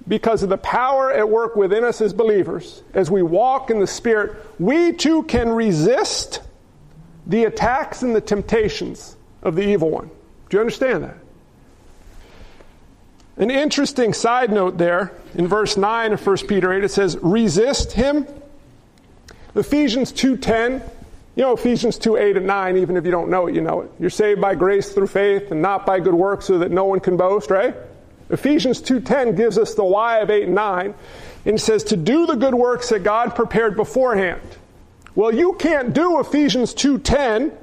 because 0.09 0.43
of 0.43 0.49
the 0.49 0.59
power 0.59 1.13
at 1.13 1.29
work 1.29 1.57
within 1.57 1.85
us 1.85 2.01
as 2.01 2.13
believers, 2.13 2.83
as 2.95 3.11
we 3.11 3.23
walk 3.23 3.71
in 3.71 3.81
the 3.81 3.87
Spirit, 3.87 4.37
we 4.59 4.93
too 4.93 5.25
can 5.25 5.49
resist 5.49 6.43
the 7.27 7.45
attacks 7.45 8.03
and 8.03 8.15
the 8.15 8.21
temptations 8.21 9.17
of 9.43 9.57
the 9.57 9.63
evil 9.63 9.91
one. 9.91 10.11
Do 10.49 10.57
you 10.57 10.61
understand 10.61 11.05
that? 11.05 11.17
An 13.37 13.51
interesting 13.51 14.13
side 14.13 14.53
note 14.53 14.79
there 14.79 15.13
in 15.35 15.47
verse 15.49 15.77
9 15.77 16.13
of 16.13 16.27
1 16.27 16.37
Peter 16.47 16.73
8 16.73 16.85
it 16.85 16.91
says 16.91 17.19
resist 17.21 17.93
him. 17.93 18.27
Ephesians 19.55 20.13
2:10 20.13 20.83
you 21.37 21.43
know 21.43 21.53
Ephesians 21.53 21.99
2, 21.99 22.17
8 22.17 22.39
and 22.39 22.47
9, 22.47 22.79
even 22.79 22.97
if 22.97 23.05
you 23.05 23.11
don't 23.11 23.29
know 23.29 23.47
it, 23.47 23.55
you 23.55 23.61
know 23.61 23.83
it. 23.83 23.91
You're 24.01 24.09
saved 24.09 24.41
by 24.41 24.55
grace 24.55 24.93
through 24.93 25.09
faith 25.09 25.51
and 25.51 25.61
not 25.61 25.85
by 25.85 26.01
good 26.01 26.15
works 26.15 26.47
so 26.47 26.59
that 26.59 26.71
no 26.71 26.87
one 26.87 26.99
can 26.99 27.19
boast, 27.19 27.51
right? 27.51 27.77
Ephesians 28.31 28.81
2.10 28.81 29.37
gives 29.37 29.59
us 29.59 29.75
the 29.75 29.85
why 29.85 30.19
of 30.19 30.31
8 30.31 30.45
and 30.45 30.55
9 30.55 30.95
and 31.45 31.61
says 31.61 31.85
to 31.85 31.97
do 31.97 32.27
the 32.27 32.35
good 32.35 32.55
works 32.55 32.89
that 32.89 33.05
God 33.05 33.35
prepared 33.35 33.77
beforehand. 33.77 34.41
Well, 35.15 35.35
you 35.35 35.55
can't 35.55 35.95
do 35.95 36.21
Ephesians 36.21 36.75
2.10 36.75 37.57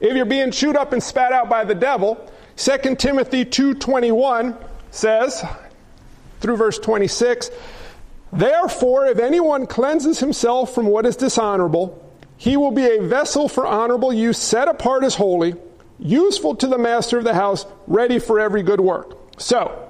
if 0.00 0.14
you're 0.14 0.24
being 0.24 0.50
chewed 0.50 0.76
up 0.76 0.92
and 0.92 1.02
spat 1.02 1.32
out 1.32 1.48
by 1.48 1.64
the 1.64 1.74
devil. 1.74 2.30
2 2.56 2.96
Timothy 2.96 3.44
2.21 3.44 4.56
says, 4.90 5.44
through 6.40 6.56
verse 6.56 6.78
26, 6.78 7.50
Therefore, 8.32 9.06
if 9.06 9.18
anyone 9.18 9.66
cleanses 9.66 10.20
himself 10.20 10.74
from 10.74 10.86
what 10.86 11.06
is 11.06 11.16
dishonorable, 11.16 12.06
he 12.36 12.56
will 12.56 12.70
be 12.70 12.86
a 12.86 13.02
vessel 13.02 13.48
for 13.48 13.66
honorable 13.66 14.12
use, 14.12 14.38
set 14.38 14.68
apart 14.68 15.04
as 15.04 15.16
holy, 15.16 15.54
useful 15.98 16.54
to 16.56 16.66
the 16.66 16.78
master 16.78 17.18
of 17.18 17.24
the 17.24 17.34
house, 17.34 17.66
ready 17.86 18.18
for 18.18 18.38
every 18.38 18.62
good 18.62 18.80
work. 18.80 19.16
So, 19.38 19.89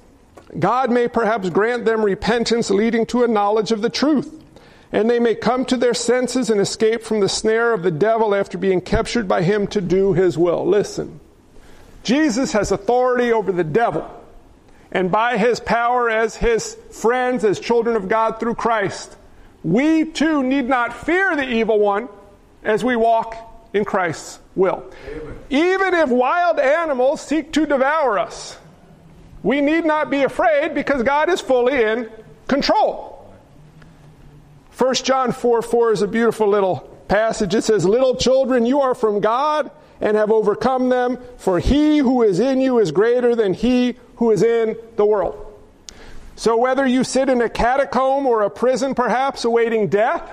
God 0.57 0.91
may 0.91 1.07
perhaps 1.07 1.49
grant 1.49 1.85
them 1.85 2.03
repentance 2.03 2.69
leading 2.69 3.05
to 3.07 3.23
a 3.23 3.27
knowledge 3.27 3.71
of 3.71 3.81
the 3.81 3.89
truth, 3.89 4.43
and 4.91 5.09
they 5.09 5.19
may 5.19 5.35
come 5.35 5.65
to 5.65 5.77
their 5.77 5.93
senses 5.93 6.49
and 6.49 6.59
escape 6.59 7.03
from 7.03 7.19
the 7.19 7.29
snare 7.29 7.73
of 7.73 7.83
the 7.83 7.91
devil 7.91 8.35
after 8.35 8.57
being 8.57 8.81
captured 8.81 9.27
by 9.27 9.43
him 9.43 9.67
to 9.67 9.81
do 9.81 10.13
his 10.13 10.37
will. 10.37 10.65
Listen, 10.65 11.19
Jesus 12.03 12.51
has 12.51 12.71
authority 12.71 13.31
over 13.31 13.51
the 13.51 13.63
devil 13.63 14.09
and 14.91 15.09
by 15.11 15.37
his 15.37 15.59
power 15.59 16.09
as 16.09 16.35
his 16.35 16.75
friends, 16.91 17.45
as 17.45 17.59
children 17.59 17.95
of 17.95 18.09
God 18.09 18.39
through 18.39 18.55
Christ, 18.55 19.15
we 19.63 20.05
too 20.05 20.43
need 20.43 20.67
not 20.67 20.93
fear 20.93 21.35
the 21.35 21.47
evil 21.47 21.79
one 21.79 22.09
as 22.63 22.83
we 22.83 22.95
walk 22.95 23.35
in 23.73 23.85
Christ's 23.85 24.39
will. 24.55 24.83
Amen. 25.07 25.39
Even 25.49 25.93
if 25.93 26.09
wild 26.09 26.59
animals 26.59 27.21
seek 27.21 27.53
to 27.53 27.65
devour 27.65 28.19
us, 28.19 28.57
we 29.43 29.61
need 29.61 29.85
not 29.85 30.09
be 30.09 30.23
afraid 30.23 30.73
because 30.73 31.03
God 31.03 31.29
is 31.29 31.41
fully 31.41 31.81
in 31.81 32.09
control. 32.47 33.33
1 34.77 34.95
John 34.95 35.31
4 35.31 35.61
4 35.61 35.91
is 35.91 36.01
a 36.01 36.07
beautiful 36.07 36.47
little 36.47 36.79
passage. 37.07 37.53
It 37.53 37.63
says, 37.63 37.85
Little 37.85 38.15
children, 38.15 38.65
you 38.65 38.81
are 38.81 38.95
from 38.95 39.19
God 39.19 39.69
and 39.99 40.17
have 40.17 40.31
overcome 40.31 40.89
them, 40.89 41.19
for 41.37 41.59
he 41.59 41.99
who 41.99 42.23
is 42.23 42.39
in 42.39 42.59
you 42.59 42.79
is 42.79 42.91
greater 42.91 43.35
than 43.35 43.53
he 43.53 43.95
who 44.15 44.31
is 44.31 44.41
in 44.41 44.75
the 44.95 45.05
world. 45.05 45.47
So 46.35 46.57
whether 46.57 46.87
you 46.87 47.03
sit 47.03 47.29
in 47.29 47.41
a 47.41 47.49
catacomb 47.49 48.25
or 48.25 48.41
a 48.41 48.49
prison, 48.49 48.95
perhaps 48.95 49.45
awaiting 49.45 49.89
death, 49.89 50.27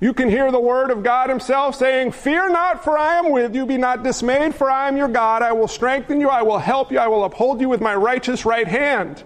you 0.00 0.14
can 0.14 0.30
hear 0.30 0.50
the 0.50 0.60
word 0.60 0.90
of 0.90 1.02
God 1.02 1.28
Himself 1.28 1.76
saying, 1.76 2.12
Fear 2.12 2.50
not, 2.50 2.82
for 2.82 2.96
I 2.96 3.16
am 3.16 3.30
with 3.30 3.54
you. 3.54 3.66
Be 3.66 3.76
not 3.76 4.02
dismayed, 4.02 4.54
for 4.54 4.70
I 4.70 4.88
am 4.88 4.96
your 4.96 5.08
God. 5.08 5.42
I 5.42 5.52
will 5.52 5.68
strengthen 5.68 6.20
you. 6.20 6.28
I 6.28 6.42
will 6.42 6.58
help 6.58 6.90
you. 6.90 6.98
I 6.98 7.08
will 7.08 7.24
uphold 7.24 7.60
you 7.60 7.68
with 7.68 7.82
my 7.82 7.94
righteous 7.94 8.46
right 8.46 8.66
hand. 8.66 9.22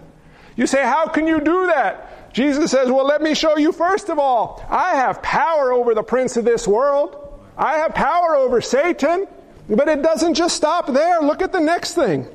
You 0.57 0.67
say, 0.67 0.83
How 0.83 1.07
can 1.07 1.27
you 1.27 1.39
do 1.39 1.67
that? 1.67 2.33
Jesus 2.33 2.71
says, 2.71 2.91
Well, 2.91 3.05
let 3.05 3.21
me 3.21 3.33
show 3.33 3.57
you 3.57 3.71
first 3.71 4.09
of 4.09 4.19
all. 4.19 4.65
I 4.69 4.95
have 4.95 5.21
power 5.21 5.71
over 5.71 5.93
the 5.93 6.03
prince 6.03 6.35
of 6.35 6.43
this 6.43 6.67
world. 6.67 7.41
I 7.57 7.77
have 7.77 7.95
power 7.95 8.35
over 8.35 8.59
Satan. 8.59 9.27
But 9.69 9.87
it 9.87 10.01
doesn't 10.01 10.35
just 10.35 10.55
stop 10.55 10.87
there. 10.87 11.21
Look 11.21 11.41
at 11.41 11.51
the 11.51 11.59
next 11.59 11.93
thing 11.93 12.27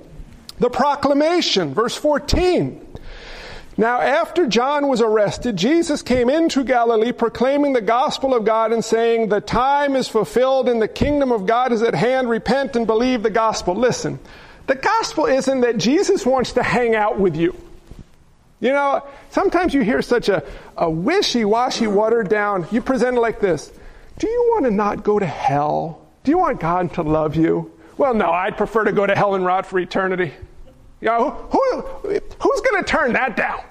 the 0.58 0.70
proclamation, 0.70 1.74
verse 1.74 1.96
14. 1.96 2.86
Now, 3.80 4.02
after 4.02 4.46
John 4.46 4.88
was 4.88 5.00
arrested, 5.00 5.56
Jesus 5.56 6.02
came 6.02 6.28
into 6.28 6.64
Galilee 6.64 7.12
proclaiming 7.12 7.72
the 7.72 7.80
gospel 7.80 8.34
of 8.34 8.44
God 8.44 8.74
and 8.74 8.84
saying, 8.84 9.30
The 9.30 9.40
time 9.40 9.96
is 9.96 10.06
fulfilled 10.06 10.68
and 10.68 10.82
the 10.82 10.86
kingdom 10.86 11.32
of 11.32 11.46
God 11.46 11.72
is 11.72 11.80
at 11.80 11.94
hand. 11.94 12.28
Repent 12.28 12.76
and 12.76 12.86
believe 12.86 13.22
the 13.22 13.30
gospel. 13.30 13.74
Listen, 13.74 14.18
the 14.66 14.74
gospel 14.74 15.24
isn't 15.24 15.62
that 15.62 15.78
Jesus 15.78 16.26
wants 16.26 16.52
to 16.52 16.62
hang 16.62 16.94
out 16.94 17.18
with 17.18 17.36
you. 17.36 17.56
You 18.60 18.74
know, 18.74 19.02
sometimes 19.30 19.72
you 19.72 19.80
hear 19.80 20.02
such 20.02 20.28
a, 20.28 20.44
a 20.76 20.90
wishy 20.90 21.46
washy, 21.46 21.86
watered 21.86 22.28
down, 22.28 22.66
you 22.70 22.82
present 22.82 23.16
it 23.16 23.20
like 23.20 23.40
this 23.40 23.72
Do 24.18 24.28
you 24.28 24.50
want 24.50 24.66
to 24.66 24.70
not 24.70 25.04
go 25.04 25.18
to 25.18 25.24
hell? 25.24 26.06
Do 26.24 26.32
you 26.32 26.36
want 26.36 26.60
God 26.60 26.92
to 26.96 27.02
love 27.02 27.34
you? 27.34 27.72
Well, 27.96 28.12
no, 28.12 28.30
I'd 28.30 28.58
prefer 28.58 28.84
to 28.84 28.92
go 28.92 29.06
to 29.06 29.14
hell 29.14 29.36
and 29.36 29.46
rot 29.46 29.64
for 29.64 29.78
eternity. 29.78 30.34
You 31.00 31.08
know, 31.08 31.30
who, 31.30 31.80
who's 32.02 32.60
going 32.60 32.84
to 32.84 32.86
turn 32.86 33.14
that 33.14 33.38
down? 33.38 33.62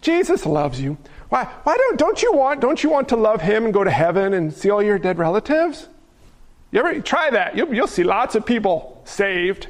Jesus 0.00 0.46
loves 0.46 0.80
you. 0.80 0.96
Why, 1.28 1.44
why 1.62 1.76
don't, 1.76 1.98
don't 1.98 2.22
you 2.22 2.32
want, 2.32 2.60
don't 2.60 2.82
you 2.82 2.90
want 2.90 3.08
to 3.10 3.16
love 3.16 3.40
him 3.40 3.64
and 3.64 3.74
go 3.74 3.84
to 3.84 3.90
heaven 3.90 4.34
and 4.34 4.52
see 4.52 4.70
all 4.70 4.82
your 4.82 4.98
dead 4.98 5.18
relatives? 5.18 5.88
You 6.72 6.80
ever 6.80 7.00
try 7.00 7.30
that? 7.30 7.56
You'll, 7.56 7.74
you'll 7.74 7.86
see 7.86 8.04
lots 8.04 8.34
of 8.34 8.46
people 8.46 9.00
saved. 9.04 9.68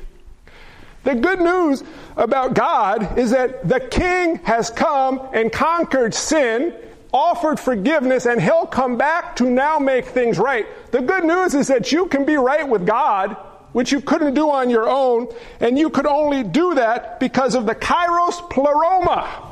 The 1.03 1.15
good 1.15 1.41
news 1.41 1.83
about 2.17 2.55
God 2.55 3.19
is 3.19 3.31
that 3.31 3.69
the 3.69 3.81
King 3.81 4.37
has 4.45 4.71
come 4.71 5.29
and 5.33 5.51
conquered 5.51 6.15
sin, 6.15 6.75
offered 7.13 7.59
forgiveness, 7.59 8.27
and 8.27 8.41
he'll 8.41 8.67
come 8.67 8.99
back 8.99 9.37
to 9.37 9.51
now 9.51 9.79
make 9.79 10.07
things 10.07 10.39
right. 10.39 10.67
The 10.93 11.01
good 11.01 11.25
news 11.25 11.55
is 11.55 11.69
that 11.69 11.91
you 11.91 12.07
can 12.07 12.25
be 12.25 12.37
right 12.37 12.69
with 12.69 12.87
God 12.87 13.37
which 13.73 13.93
you 13.93 14.01
couldn't 14.01 14.35
do 14.35 14.51
on 14.51 14.69
your 14.69 14.89
own, 14.89 15.29
and 15.61 15.79
you 15.79 15.91
could 15.91 16.07
only 16.07 16.43
do 16.43 16.75
that 16.75 17.21
because 17.21 17.55
of 17.55 17.67
the 17.67 17.75
kairos 17.75 18.51
pleroma. 18.51 19.50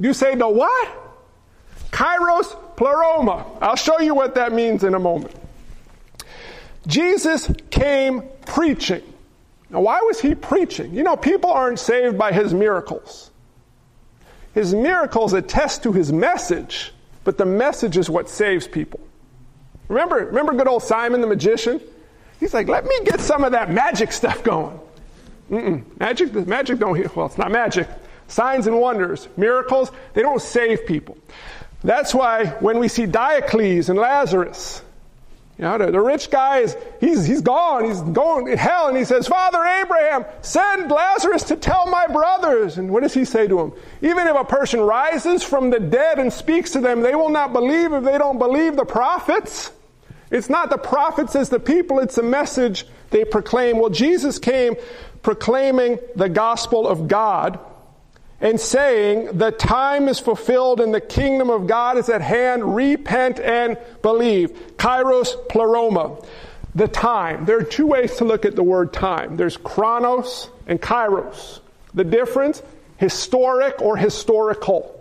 You 0.00 0.12
say 0.12 0.34
the 0.34 0.48
what? 0.48 0.88
Kairos 1.90 2.76
pleroma. 2.76 3.44
I'll 3.60 3.76
show 3.76 4.00
you 4.00 4.14
what 4.14 4.34
that 4.36 4.52
means 4.52 4.84
in 4.84 4.94
a 4.94 4.98
moment. 4.98 5.34
Jesus 6.86 7.50
came 7.70 8.22
preaching. 8.46 9.02
Now, 9.70 9.80
why 9.80 10.00
was 10.00 10.20
he 10.20 10.34
preaching? 10.34 10.94
You 10.94 11.02
know, 11.02 11.16
people 11.16 11.50
aren't 11.50 11.78
saved 11.78 12.16
by 12.16 12.32
his 12.32 12.54
miracles. 12.54 13.30
His 14.54 14.74
miracles 14.74 15.34
attest 15.34 15.82
to 15.82 15.92
his 15.92 16.12
message, 16.12 16.92
but 17.24 17.36
the 17.36 17.44
message 17.44 17.96
is 17.96 18.08
what 18.08 18.28
saves 18.28 18.66
people. 18.66 19.00
Remember, 19.88 20.16
remember 20.16 20.54
good 20.54 20.68
old 20.68 20.82
Simon 20.82 21.20
the 21.20 21.26
magician? 21.26 21.80
He's 22.40 22.54
like, 22.54 22.68
let 22.68 22.84
me 22.84 22.98
get 23.04 23.20
some 23.20 23.44
of 23.44 23.52
that 23.52 23.70
magic 23.70 24.12
stuff 24.12 24.42
going. 24.42 24.78
Mm-mm. 25.50 25.84
Magic, 25.98 26.32
magic 26.46 26.78
don't, 26.78 27.16
well, 27.16 27.26
it's 27.26 27.38
not 27.38 27.50
magic. 27.50 27.88
Signs 28.28 28.66
and 28.66 28.78
wonders, 28.78 29.28
miracles, 29.36 29.90
they 30.14 30.22
don't 30.22 30.40
save 30.40 30.86
people. 30.86 31.16
That's 31.82 32.14
why 32.14 32.46
when 32.60 32.78
we 32.78 32.88
see 32.88 33.06
Dives 33.06 33.88
and 33.88 33.98
Lazarus, 33.98 34.82
you 35.58 35.64
know, 35.64 35.76
the, 35.76 35.90
the, 35.90 36.00
rich 36.00 36.30
guy 36.30 36.58
is, 36.58 36.76
he's, 37.00 37.24
he's 37.24 37.40
gone, 37.40 37.84
he's 37.84 38.00
going 38.00 38.46
to 38.46 38.56
hell, 38.56 38.88
and 38.88 38.96
he 38.96 39.04
says, 39.04 39.26
Father 39.26 39.64
Abraham, 39.64 40.24
send 40.40 40.88
Lazarus 40.88 41.42
to 41.44 41.56
tell 41.56 41.86
my 41.86 42.06
brothers. 42.06 42.78
And 42.78 42.90
what 42.90 43.02
does 43.02 43.12
he 43.12 43.24
say 43.24 43.48
to 43.48 43.58
him? 43.58 43.72
Even 44.00 44.28
if 44.28 44.36
a 44.36 44.44
person 44.44 44.78
rises 44.78 45.42
from 45.42 45.70
the 45.70 45.80
dead 45.80 46.20
and 46.20 46.32
speaks 46.32 46.70
to 46.72 46.80
them, 46.80 47.00
they 47.00 47.16
will 47.16 47.28
not 47.28 47.52
believe 47.52 47.92
if 47.92 48.04
they 48.04 48.18
don't 48.18 48.38
believe 48.38 48.76
the 48.76 48.84
prophets. 48.84 49.72
It's 50.30 50.48
not 50.48 50.70
the 50.70 50.78
prophets 50.78 51.34
as 51.34 51.48
the 51.48 51.58
people, 51.58 51.98
it's 51.98 52.14
the 52.14 52.22
message 52.22 52.86
they 53.10 53.24
proclaim. 53.24 53.80
Well, 53.80 53.90
Jesus 53.90 54.38
came 54.38 54.76
proclaiming 55.22 55.98
the 56.14 56.28
gospel 56.28 56.86
of 56.86 57.08
God, 57.08 57.58
and 58.40 58.60
saying, 58.60 59.38
The 59.38 59.50
time 59.50 60.08
is 60.08 60.18
fulfilled 60.18 60.80
and 60.80 60.94
the 60.94 61.00
kingdom 61.00 61.50
of 61.50 61.66
God 61.66 61.98
is 61.98 62.08
at 62.08 62.20
hand. 62.20 62.76
Repent 62.76 63.40
and 63.40 63.78
believe. 64.02 64.76
Kairos 64.76 65.48
pleroma. 65.48 66.16
The 66.74 66.88
time. 66.88 67.44
There 67.44 67.58
are 67.58 67.64
two 67.64 67.86
ways 67.86 68.16
to 68.16 68.24
look 68.24 68.44
at 68.44 68.54
the 68.54 68.62
word 68.62 68.92
time 68.92 69.36
there's 69.36 69.56
chronos 69.56 70.50
and 70.66 70.80
kairos. 70.80 71.60
The 71.94 72.04
difference 72.04 72.62
historic 72.98 73.80
or 73.80 73.96
historical. 73.96 74.94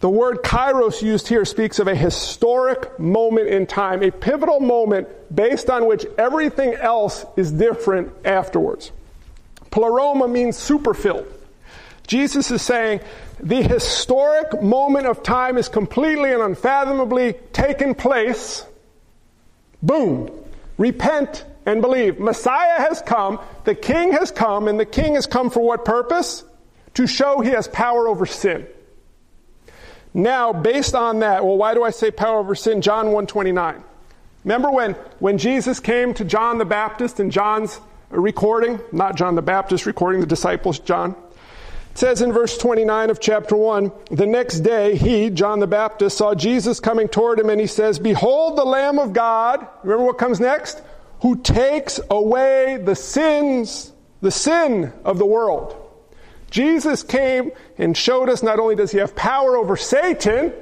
The 0.00 0.10
word 0.10 0.42
kairos 0.42 1.02
used 1.02 1.26
here 1.26 1.44
speaks 1.44 1.78
of 1.78 1.88
a 1.88 1.94
historic 1.94 2.98
moment 2.98 3.48
in 3.48 3.66
time, 3.66 4.02
a 4.02 4.10
pivotal 4.10 4.60
moment 4.60 5.08
based 5.34 5.70
on 5.70 5.86
which 5.86 6.04
everything 6.18 6.74
else 6.74 7.24
is 7.36 7.50
different 7.50 8.12
afterwards. 8.24 8.92
Pleroma 9.70 10.28
means 10.28 10.56
superfilled. 10.56 11.26
Jesus 12.06 12.50
is 12.50 12.62
saying 12.62 13.00
the 13.40 13.62
historic 13.62 14.62
moment 14.62 15.06
of 15.06 15.22
time 15.22 15.58
is 15.58 15.68
completely 15.68 16.32
and 16.32 16.42
unfathomably 16.42 17.34
taken 17.52 17.94
place. 17.94 18.64
Boom. 19.82 20.30
Repent 20.78 21.44
and 21.66 21.82
believe. 21.82 22.18
Messiah 22.18 22.78
has 22.78 23.02
come, 23.02 23.40
the 23.64 23.74
King 23.74 24.12
has 24.12 24.30
come, 24.30 24.68
and 24.68 24.78
the 24.78 24.86
King 24.86 25.14
has 25.14 25.26
come 25.26 25.50
for 25.50 25.60
what 25.60 25.84
purpose? 25.84 26.44
To 26.94 27.06
show 27.06 27.40
he 27.40 27.50
has 27.50 27.68
power 27.68 28.08
over 28.08 28.24
sin. 28.24 28.66
Now, 30.14 30.52
based 30.52 30.94
on 30.94 31.18
that, 31.18 31.44
well, 31.44 31.58
why 31.58 31.74
do 31.74 31.82
I 31.82 31.90
say 31.90 32.10
power 32.10 32.38
over 32.38 32.54
sin? 32.54 32.80
John 32.80 33.06
129. 33.06 33.84
Remember 34.44 34.70
when, 34.70 34.92
when 35.18 35.36
Jesus 35.36 35.80
came 35.80 36.14
to 36.14 36.24
John 36.24 36.56
the 36.58 36.64
Baptist 36.64 37.20
in 37.20 37.30
John's 37.30 37.80
recording? 38.08 38.80
Not 38.92 39.16
John 39.16 39.34
the 39.34 39.42
Baptist 39.42 39.84
recording, 39.84 40.20
the 40.20 40.26
disciples, 40.26 40.78
John. 40.78 41.16
It 41.96 42.00
says 42.00 42.20
in 42.20 42.30
verse 42.30 42.58
29 42.58 43.08
of 43.08 43.20
chapter 43.20 43.56
1 43.56 43.90
The 44.10 44.26
next 44.26 44.60
day, 44.60 44.96
he, 44.96 45.30
John 45.30 45.60
the 45.60 45.66
Baptist, 45.66 46.18
saw 46.18 46.34
Jesus 46.34 46.78
coming 46.78 47.08
toward 47.08 47.40
him, 47.40 47.48
and 47.48 47.58
he 47.58 47.66
says, 47.66 47.98
Behold 47.98 48.58
the 48.58 48.66
Lamb 48.66 48.98
of 48.98 49.14
God. 49.14 49.66
Remember 49.82 50.04
what 50.04 50.18
comes 50.18 50.38
next? 50.38 50.82
Who 51.22 51.36
takes 51.38 51.98
away 52.10 52.76
the 52.84 52.94
sins, 52.94 53.94
the 54.20 54.30
sin 54.30 54.92
of 55.06 55.16
the 55.16 55.24
world. 55.24 55.74
Jesus 56.50 57.02
came 57.02 57.52
and 57.78 57.96
showed 57.96 58.28
us 58.28 58.42
not 58.42 58.58
only 58.58 58.76
does 58.76 58.90
he 58.90 58.98
have 58.98 59.16
power 59.16 59.56
over 59.56 59.74
Satan, 59.74 60.52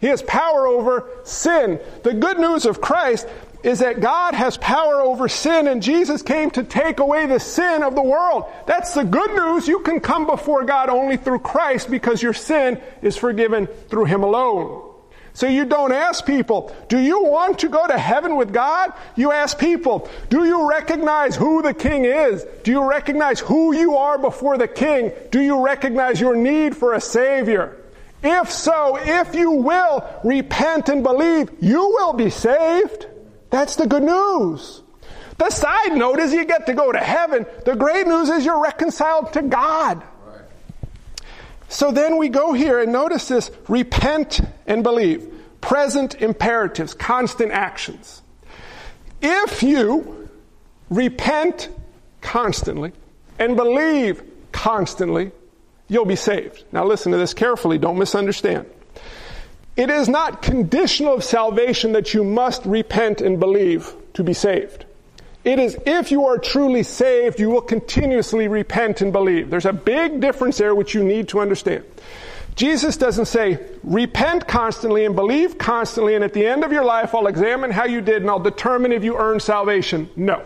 he 0.00 0.06
has 0.06 0.22
power 0.22 0.66
over 0.66 1.06
sin. 1.24 1.80
The 2.02 2.14
good 2.14 2.38
news 2.38 2.64
of 2.64 2.80
Christ 2.80 3.28
is 3.62 3.78
that 3.78 4.00
God 4.00 4.34
has 4.34 4.56
power 4.56 5.00
over 5.00 5.28
sin 5.28 5.68
and 5.68 5.82
Jesus 5.82 6.22
came 6.22 6.50
to 6.52 6.64
take 6.64 7.00
away 7.00 7.26
the 7.26 7.40
sin 7.40 7.82
of 7.82 7.94
the 7.94 8.02
world. 8.02 8.44
That's 8.66 8.94
the 8.94 9.04
good 9.04 9.34
news. 9.34 9.68
You 9.68 9.80
can 9.80 10.00
come 10.00 10.26
before 10.26 10.64
God 10.64 10.88
only 10.88 11.16
through 11.16 11.40
Christ 11.40 11.90
because 11.90 12.22
your 12.22 12.32
sin 12.32 12.80
is 13.02 13.16
forgiven 13.16 13.66
through 13.66 14.06
Him 14.06 14.22
alone. 14.22 14.88
So 15.34 15.46
you 15.46 15.64
don't 15.64 15.92
ask 15.92 16.26
people, 16.26 16.74
do 16.88 16.98
you 16.98 17.24
want 17.24 17.60
to 17.60 17.68
go 17.68 17.86
to 17.86 17.96
heaven 17.96 18.36
with 18.36 18.52
God? 18.52 18.92
You 19.16 19.32
ask 19.32 19.58
people, 19.58 20.10
do 20.28 20.44
you 20.44 20.68
recognize 20.68 21.36
who 21.36 21.62
the 21.62 21.72
King 21.72 22.04
is? 22.04 22.44
Do 22.64 22.70
you 22.70 22.86
recognize 22.88 23.40
who 23.40 23.74
you 23.74 23.96
are 23.96 24.18
before 24.18 24.58
the 24.58 24.68
King? 24.68 25.10
Do 25.30 25.40
you 25.40 25.64
recognize 25.64 26.20
your 26.20 26.36
need 26.36 26.76
for 26.76 26.92
a 26.92 27.00
Savior? 27.00 27.78
If 28.22 28.52
so, 28.52 28.98
if 29.00 29.34
you 29.34 29.52
will 29.52 30.04
repent 30.22 30.90
and 30.90 31.02
believe, 31.02 31.50
you 31.60 31.80
will 31.80 32.12
be 32.12 32.28
saved. 32.28 33.06
That's 33.52 33.76
the 33.76 33.86
good 33.86 34.02
news. 34.02 34.82
The 35.36 35.50
side 35.50 35.92
note 35.92 36.18
is 36.18 36.32
you 36.32 36.44
get 36.46 36.66
to 36.66 36.72
go 36.72 36.90
to 36.90 36.98
heaven. 36.98 37.46
The 37.66 37.76
great 37.76 38.06
news 38.06 38.30
is 38.30 38.46
you're 38.46 38.62
reconciled 38.62 39.34
to 39.34 39.42
God. 39.42 40.02
So 41.68 41.92
then 41.92 42.16
we 42.16 42.28
go 42.28 42.54
here 42.54 42.80
and 42.80 42.92
notice 42.92 43.28
this 43.28 43.50
repent 43.68 44.40
and 44.66 44.82
believe. 44.82 45.28
Present 45.60 46.14
imperatives, 46.20 46.94
constant 46.94 47.52
actions. 47.52 48.22
If 49.20 49.62
you 49.62 50.28
repent 50.90 51.68
constantly 52.20 52.92
and 53.38 53.54
believe 53.54 54.22
constantly, 54.50 55.30
you'll 55.88 56.04
be 56.06 56.16
saved. 56.16 56.64
Now 56.72 56.84
listen 56.86 57.12
to 57.12 57.18
this 57.18 57.34
carefully, 57.34 57.78
don't 57.78 57.98
misunderstand. 57.98 58.66
It 59.76 59.88
is 59.88 60.08
not 60.08 60.42
conditional 60.42 61.14
of 61.14 61.24
salvation 61.24 61.92
that 61.92 62.12
you 62.12 62.24
must 62.24 62.64
repent 62.66 63.20
and 63.20 63.40
believe 63.40 63.94
to 64.14 64.22
be 64.22 64.34
saved. 64.34 64.84
It 65.44 65.58
is 65.58 65.76
if 65.86 66.10
you 66.10 66.26
are 66.26 66.38
truly 66.38 66.82
saved, 66.82 67.40
you 67.40 67.50
will 67.50 67.62
continuously 67.62 68.48
repent 68.48 69.00
and 69.00 69.12
believe. 69.12 69.50
There's 69.50 69.66
a 69.66 69.72
big 69.72 70.20
difference 70.20 70.58
there 70.58 70.74
which 70.74 70.94
you 70.94 71.02
need 71.02 71.28
to 71.28 71.40
understand. 71.40 71.84
Jesus 72.54 72.98
doesn't 72.98 73.24
say, 73.24 73.58
repent 73.82 74.46
constantly 74.46 75.06
and 75.06 75.16
believe 75.16 75.56
constantly, 75.56 76.14
and 76.14 76.22
at 76.22 76.34
the 76.34 76.46
end 76.46 76.64
of 76.64 76.70
your 76.70 76.84
life, 76.84 77.14
I'll 77.14 77.26
examine 77.26 77.70
how 77.70 77.86
you 77.86 78.02
did 78.02 78.20
and 78.20 78.30
I'll 78.30 78.38
determine 78.38 78.92
if 78.92 79.02
you 79.02 79.16
earned 79.16 79.40
salvation. 79.40 80.10
No. 80.16 80.44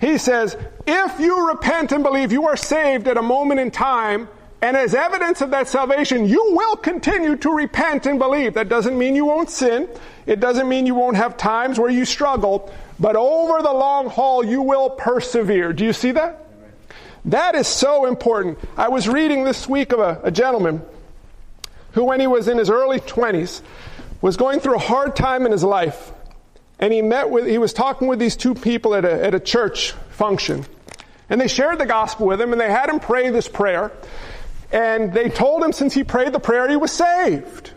He 0.00 0.16
says, 0.16 0.56
if 0.86 1.20
you 1.20 1.48
repent 1.48 1.92
and 1.92 2.02
believe, 2.02 2.32
you 2.32 2.46
are 2.46 2.56
saved 2.56 3.06
at 3.06 3.18
a 3.18 3.22
moment 3.22 3.60
in 3.60 3.70
time 3.70 4.28
and 4.62 4.76
as 4.76 4.94
evidence 4.94 5.40
of 5.40 5.50
that 5.52 5.68
salvation, 5.68 6.26
you 6.26 6.52
will 6.54 6.76
continue 6.76 7.36
to 7.36 7.50
repent 7.50 8.04
and 8.06 8.18
believe. 8.18 8.54
That 8.54 8.68
doesn't 8.68 8.96
mean 8.96 9.14
you 9.14 9.24
won't 9.24 9.48
sin. 9.48 9.88
It 10.26 10.38
doesn't 10.38 10.68
mean 10.68 10.86
you 10.86 10.94
won't 10.94 11.16
have 11.16 11.36
times 11.36 11.78
where 11.78 11.90
you 11.90 12.04
struggle. 12.04 12.70
But 12.98 13.16
over 13.16 13.62
the 13.62 13.72
long 13.72 14.08
haul, 14.08 14.44
you 14.44 14.60
will 14.60 14.90
persevere. 14.90 15.72
Do 15.72 15.84
you 15.84 15.94
see 15.94 16.10
that? 16.12 16.46
That 17.24 17.54
is 17.54 17.66
so 17.66 18.06
important. 18.06 18.58
I 18.76 18.88
was 18.88 19.08
reading 19.08 19.44
this 19.44 19.66
week 19.66 19.92
of 19.92 19.98
a, 19.98 20.20
a 20.24 20.30
gentleman 20.30 20.82
who, 21.92 22.04
when 22.04 22.20
he 22.20 22.26
was 22.26 22.46
in 22.46 22.58
his 22.58 22.68
early 22.68 23.00
20s, 23.00 23.62
was 24.20 24.36
going 24.36 24.60
through 24.60 24.76
a 24.76 24.80
hard 24.80 25.16
time 25.16 25.46
in 25.46 25.52
his 25.52 25.64
life. 25.64 26.12
And 26.78 26.92
he 26.92 27.02
met 27.02 27.30
with, 27.30 27.46
he 27.46 27.58
was 27.58 27.72
talking 27.72 28.08
with 28.08 28.18
these 28.18 28.36
two 28.36 28.54
people 28.54 28.94
at 28.94 29.04
a, 29.04 29.24
at 29.24 29.34
a 29.34 29.40
church 29.40 29.92
function. 30.10 30.66
And 31.28 31.40
they 31.40 31.48
shared 31.48 31.78
the 31.78 31.86
gospel 31.86 32.26
with 32.26 32.40
him 32.40 32.52
and 32.52 32.60
they 32.60 32.70
had 32.70 32.90
him 32.90 33.00
pray 33.00 33.30
this 33.30 33.48
prayer. 33.48 33.92
And 34.72 35.12
they 35.12 35.28
told 35.28 35.62
him 35.62 35.72
since 35.72 35.94
he 35.94 36.04
prayed 36.04 36.32
the 36.32 36.40
prayer, 36.40 36.68
he 36.68 36.76
was 36.76 36.92
saved. 36.92 37.72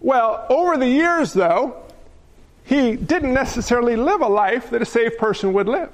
Well, 0.00 0.44
over 0.50 0.76
the 0.76 0.88
years, 0.88 1.32
though, 1.32 1.82
he 2.64 2.96
didn't 2.96 3.32
necessarily 3.32 3.96
live 3.96 4.20
a 4.20 4.28
life 4.28 4.70
that 4.70 4.82
a 4.82 4.86
saved 4.86 5.18
person 5.18 5.52
would 5.54 5.68
live. 5.68 5.90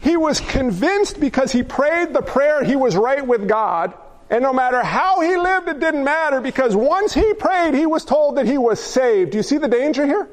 He 0.00 0.16
was 0.16 0.40
convinced 0.40 1.20
because 1.20 1.52
he 1.52 1.62
prayed 1.62 2.12
the 2.12 2.22
prayer 2.22 2.64
he 2.64 2.74
was 2.74 2.96
right 2.96 3.24
with 3.24 3.46
God, 3.48 3.94
and 4.30 4.42
no 4.42 4.52
matter 4.52 4.82
how 4.82 5.20
he 5.20 5.36
lived, 5.36 5.68
it 5.68 5.80
didn't 5.80 6.04
matter 6.04 6.40
because 6.40 6.74
once 6.74 7.12
he 7.12 7.34
prayed, 7.34 7.74
he 7.74 7.84
was 7.84 8.04
told 8.04 8.36
that 8.36 8.46
he 8.46 8.58
was 8.58 8.80
saved. 8.80 9.32
Do 9.32 9.38
you 9.38 9.42
see 9.42 9.58
the 9.58 9.68
danger 9.68 10.06
here? 10.06 10.28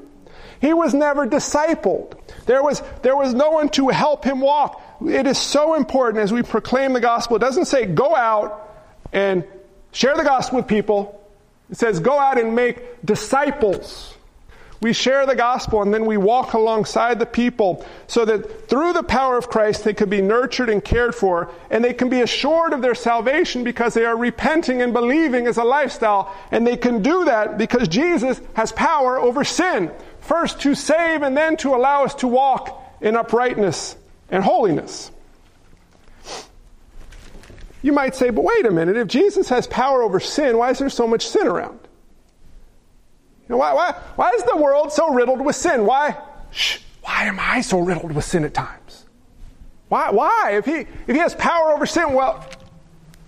He 0.60 0.74
was 0.74 0.94
never 0.94 1.28
discipled. 1.28 2.18
There 2.46 2.64
was, 2.64 2.82
there 3.02 3.16
was 3.16 3.34
no 3.34 3.52
one 3.52 3.70
to 3.70 3.90
help 3.90 4.24
him 4.24 4.40
walk. 4.40 4.82
It 5.06 5.28
is 5.28 5.38
so 5.38 5.76
important 5.76 6.24
as 6.24 6.34
we 6.34 6.42
proclaim 6.42 6.94
the 6.94 7.00
gospel. 7.00 7.38
It 7.38 7.42
doesn't 7.42 7.66
say 7.66 7.86
go 7.86 8.16
out 8.16 8.64
and 9.14 9.44
share 9.92 10.16
the 10.16 10.24
gospel 10.24 10.58
with 10.60 10.68
people. 10.68 11.24
It 11.70 11.78
says 11.78 12.00
go 12.00 12.18
out 12.20 12.40
and 12.40 12.56
make 12.56 13.06
disciples. 13.06 14.16
We 14.80 14.94
share 14.94 15.26
the 15.26 15.36
gospel 15.36 15.82
and 15.82 15.92
then 15.92 16.06
we 16.06 16.18
walk 16.18 16.54
alongside 16.54 17.18
the 17.18 17.26
people 17.26 17.84
so 18.06 18.26
that 18.26 18.70
through 18.70 18.94
the 18.94 19.02
power 19.02 19.36
of 19.38 19.50
Christ 19.50 19.84
they 19.84 19.94
could 19.94 20.10
be 20.10 20.22
nurtured 20.22 20.70
and 20.70 20.84
cared 20.84 21.16
for 21.16 21.50
and 21.72 21.84
they 21.84 21.94
can 21.94 22.10
be 22.10 22.22
assured 22.22 22.74
of 22.74 22.84
their 22.84 22.94
salvation 22.94 23.64
because 23.64 23.96
they 23.96 24.06
are 24.06 24.16
repenting 24.16 24.84
and 24.84 24.94
believing 24.94 25.48
as 25.48 25.58
a 25.58 25.64
lifestyle 25.64 26.34
and 26.52 26.66
they 26.66 26.78
can 26.78 27.02
do 27.02 27.26
that 27.26 27.58
because 27.58 27.88
Jesus 27.88 28.40
has 28.54 28.72
power 28.72 29.20
over 29.20 29.44
sin 29.44 29.92
first 30.28 30.62
to 30.62 30.76
save 30.76 31.22
and 31.24 31.36
then 31.36 31.58
to 31.58 31.74
allow 31.74 32.04
us 32.04 32.16
to 32.16 32.28
walk 32.28 32.84
in 33.02 33.16
uprightness 33.16 33.96
and 34.30 34.44
holiness. 34.44 35.12
You 37.82 37.94
might 37.94 38.16
say, 38.16 38.32
but 38.32 38.44
wait 38.44 38.66
a 38.66 38.72
minute, 38.72 38.98
if 38.98 39.08
Jesus 39.08 39.50
has 39.50 39.66
power 39.68 40.02
over 40.02 40.20
sin, 40.20 40.58
why 40.58 40.72
is 40.72 40.80
there 40.80 40.90
so 40.90 41.08
much 41.08 41.26
sin 41.26 41.48
around? 41.48 41.80
You 43.48 43.54
know, 43.54 43.58
why, 43.58 43.74
why, 43.74 43.94
why 44.16 44.32
is 44.32 44.44
the 44.44 44.58
world 44.58 44.92
so 44.92 45.14
riddled 45.14 45.40
with 45.40 45.56
sin? 45.56 45.86
Why, 45.86 46.18
shh, 46.52 46.80
why 47.02 47.26
am 47.26 47.40
I 47.40 47.62
so 47.62 47.80
riddled 47.80 48.12
with 48.12 48.26
sin 48.26 48.44
at 48.44 48.54
times? 48.54 49.06
Why, 49.88 50.10
why? 50.10 50.56
If 50.58 50.66
he, 50.66 50.80
if 50.80 51.08
he 51.08 51.18
has 51.20 51.34
power 51.36 51.72
over 51.72 51.86
sin, 51.86 52.12
well, 52.14 52.46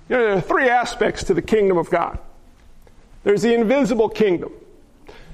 you 0.10 0.18
know, 0.18 0.24
there 0.24 0.38
are 0.38 0.42
three 0.42 0.68
aspects 0.68 1.24
to 1.26 1.34
the 1.34 1.42
kingdom 1.42 1.78
of 1.78 1.90
God. 1.90 2.20
There's 3.24 3.44
the 3.44 3.54
invisible 3.54 4.10
kingdom. 4.10 4.52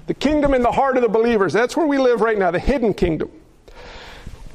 The 0.08 0.13
kingdom 0.13 0.54
in 0.54 0.62
the 0.62 0.72
heart 0.72 0.98
of 0.98 1.04
the 1.04 1.10
believers. 1.10 1.54
That's 1.54 1.76
where 1.76 1.88
we 1.88 1.98
live 1.98 2.22
right 2.22 2.38
now, 2.38 2.52
the 2.52 2.60
hidden 2.60 2.94
kingdom. 2.94 3.32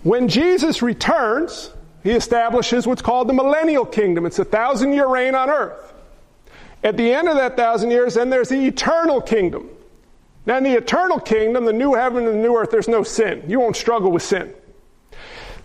When 0.03 0.29
Jesus 0.29 0.81
returns, 0.81 1.73
he 2.03 2.13
establishes 2.13 2.87
what's 2.87 3.03
called 3.03 3.29
the 3.29 3.33
millennial 3.33 3.85
kingdom. 3.85 4.27
It's 4.27 4.39
a 4.39 4.45
thousand 4.45 4.93
year 4.93 5.09
reign 5.09 5.35
on 5.35 5.51
earth. 5.51 5.93
At 6.83 6.97
the 6.97 7.13
end 7.13 7.29
of 7.29 7.37
that 7.37 7.57
thousand 7.57 7.91
years, 7.91 8.15
then 8.15 8.31
there's 8.31 8.49
the 8.49 8.67
eternal 8.67 9.21
kingdom. 9.21 9.69
Now, 10.47 10.57
in 10.57 10.65
the 10.65 10.75
eternal 10.75 11.21
kingdom, 11.21 11.67
the 11.67 11.73
new 11.73 11.95
heaven 11.95 12.27
and 12.27 12.37
the 12.37 12.43
new 12.43 12.57
earth, 12.57 12.71
there's 12.71 12.89
no 12.89 13.03
sin. 13.03 13.45
You 13.47 13.61
won't 13.61 13.77
struggle 13.77 14.11
with 14.11 14.23
sin. 14.23 14.55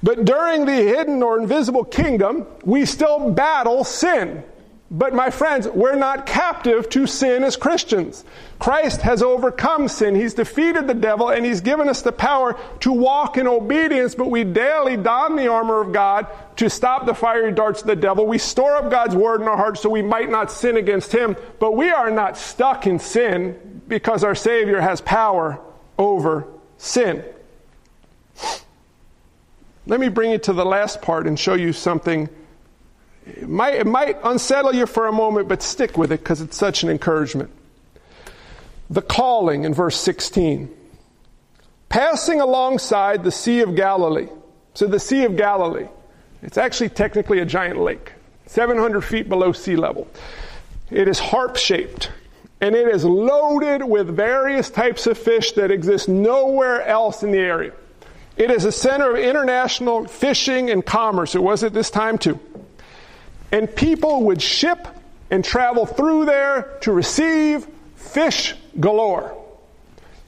But 0.03 0.25
during 0.25 0.65
the 0.65 0.73
hidden 0.73 1.23
or 1.23 1.39
invisible 1.39 1.85
kingdom, 1.85 2.45
we 2.65 2.85
still 2.85 3.31
battle 3.31 3.83
sin. 3.85 4.43
But 4.97 5.13
my 5.13 5.29
friends, 5.29 5.67
we're 5.67 5.97
not 5.97 6.25
captive 6.25 6.87
to 6.91 7.05
sin 7.05 7.43
as 7.43 7.57
Christians. 7.57 8.23
Christ 8.59 9.01
has 9.01 9.21
overcome 9.21 9.89
sin. 9.89 10.15
He's 10.15 10.33
defeated 10.33 10.87
the 10.87 10.93
devil 10.93 11.27
and 11.27 11.45
he's 11.45 11.59
given 11.59 11.89
us 11.89 12.01
the 12.01 12.13
power 12.13 12.57
to 12.79 12.93
walk 12.93 13.37
in 13.37 13.45
obedience, 13.45 14.15
but 14.15 14.31
we 14.31 14.45
daily 14.45 14.95
don 14.95 15.35
the 15.35 15.49
armor 15.49 15.81
of 15.81 15.91
God 15.91 16.27
to 16.55 16.69
stop 16.69 17.05
the 17.05 17.13
fiery 17.13 17.51
darts 17.51 17.81
of 17.81 17.87
the 17.87 17.97
devil. 17.97 18.25
We 18.25 18.37
store 18.37 18.77
up 18.77 18.89
God's 18.89 19.17
word 19.17 19.41
in 19.41 19.49
our 19.49 19.57
hearts 19.57 19.81
so 19.81 19.89
we 19.89 20.01
might 20.01 20.29
not 20.29 20.49
sin 20.49 20.77
against 20.77 21.11
him, 21.11 21.35
but 21.59 21.75
we 21.75 21.89
are 21.89 22.09
not 22.09 22.37
stuck 22.37 22.87
in 22.87 22.97
sin 22.97 23.81
because 23.89 24.23
our 24.23 24.33
Savior 24.33 24.79
has 24.79 25.01
power 25.01 25.59
over 25.97 26.47
sin. 26.77 27.21
Let 29.87 29.99
me 29.99 30.07
bring 30.07 30.31
you 30.31 30.37
to 30.37 30.53
the 30.53 30.65
last 30.65 31.01
part 31.01 31.27
and 31.27 31.37
show 31.37 31.55
you 31.55 31.73
something. 31.73 32.29
It 33.25 33.49
might, 33.49 33.75
it 33.75 33.87
might 33.87 34.17
unsettle 34.23 34.75
you 34.75 34.85
for 34.85 35.07
a 35.07 35.11
moment, 35.11 35.47
but 35.47 35.63
stick 35.63 35.97
with 35.97 36.11
it 36.11 36.19
because 36.19 36.41
it's 36.41 36.57
such 36.57 36.83
an 36.83 36.89
encouragement. 36.89 37.49
The 38.89 39.01
calling 39.01 39.63
in 39.63 39.73
verse 39.73 39.97
16. 39.97 40.69
Passing 41.89 42.41
alongside 42.41 43.23
the 43.23 43.31
Sea 43.31 43.61
of 43.61 43.75
Galilee. 43.75 44.27
So 44.75 44.87
the 44.87 44.99
Sea 44.99 45.23
of 45.23 45.37
Galilee, 45.37 45.87
it's 46.43 46.57
actually 46.57 46.89
technically 46.89 47.39
a 47.39 47.45
giant 47.45 47.79
lake, 47.79 48.11
700 48.45 49.01
feet 49.01 49.29
below 49.29 49.53
sea 49.53 49.75
level. 49.75 50.07
It 50.91 51.07
is 51.07 51.17
harp 51.17 51.55
shaped 51.55 52.11
and 52.61 52.75
it 52.75 52.87
is 52.87 53.03
loaded 53.03 53.83
with 53.83 54.07
various 54.07 54.69
types 54.69 55.07
of 55.07 55.17
fish 55.17 55.53
that 55.53 55.71
exist 55.71 56.07
nowhere 56.07 56.83
else 56.83 57.23
in 57.23 57.31
the 57.31 57.39
area. 57.39 57.73
It 58.37 58.51
is 58.51 58.65
a 58.65 58.71
center 58.71 59.11
of 59.11 59.17
international 59.17 60.05
fishing 60.05 60.69
and 60.69 60.85
commerce. 60.85 61.35
It 61.35 61.43
was 61.43 61.63
at 61.63 61.73
this 61.73 61.89
time 61.89 62.17
too. 62.17 62.39
And 63.51 63.73
people 63.73 64.23
would 64.25 64.41
ship 64.41 64.87
and 65.31 65.43
travel 65.43 65.85
through 65.85 66.25
there 66.25 66.77
to 66.81 66.91
receive 66.91 67.67
fish 67.95 68.55
galore. 68.79 69.41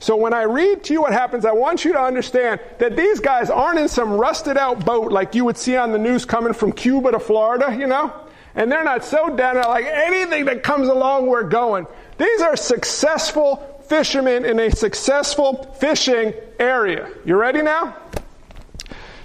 So 0.00 0.16
when 0.16 0.32
I 0.32 0.42
read 0.42 0.84
to 0.84 0.92
you 0.92 1.00
what 1.00 1.12
happens, 1.12 1.44
I 1.44 1.52
want 1.52 1.84
you 1.84 1.92
to 1.92 2.00
understand 2.00 2.60
that 2.78 2.96
these 2.96 3.18
guys 3.18 3.50
aren't 3.50 3.80
in 3.80 3.88
some 3.88 4.12
rusted 4.12 4.56
out 4.56 4.84
boat 4.84 5.10
like 5.10 5.34
you 5.34 5.44
would 5.44 5.56
see 5.56 5.76
on 5.76 5.92
the 5.92 5.98
news 5.98 6.24
coming 6.24 6.52
from 6.52 6.72
Cuba 6.72 7.10
to 7.12 7.18
Florida, 7.18 7.76
you 7.76 7.86
know? 7.86 8.12
And 8.54 8.70
they're 8.70 8.84
not 8.84 9.04
so 9.04 9.34
down 9.36 9.54
there 9.54 9.64
like 9.64 9.84
anything 9.86 10.44
that 10.46 10.62
comes 10.62 10.88
along, 10.88 11.26
we're 11.26 11.48
going. 11.48 11.86
These 12.16 12.40
are 12.40 12.56
successful 12.56 13.82
fishermen 13.88 14.44
in 14.44 14.60
a 14.60 14.70
successful 14.70 15.74
fishing 15.80 16.32
area. 16.58 17.10
You 17.24 17.36
ready 17.36 17.62
now? 17.62 17.96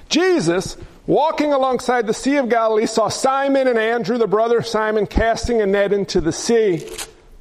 Jesus, 0.09 0.77
walking 1.07 1.53
alongside 1.53 2.07
the 2.07 2.13
Sea 2.13 2.37
of 2.37 2.49
Galilee, 2.49 2.85
saw 2.85 3.09
Simon 3.09 3.67
and 3.67 3.77
Andrew, 3.77 4.17
the 4.17 4.27
brother 4.27 4.57
of 4.59 4.67
Simon, 4.67 5.07
casting 5.07 5.61
a 5.61 5.65
net 5.65 5.93
into 5.93 6.21
the 6.21 6.31
sea, 6.31 6.87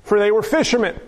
for 0.02 0.18
they 0.18 0.30
were 0.30 0.42
fishermen. 0.42 0.98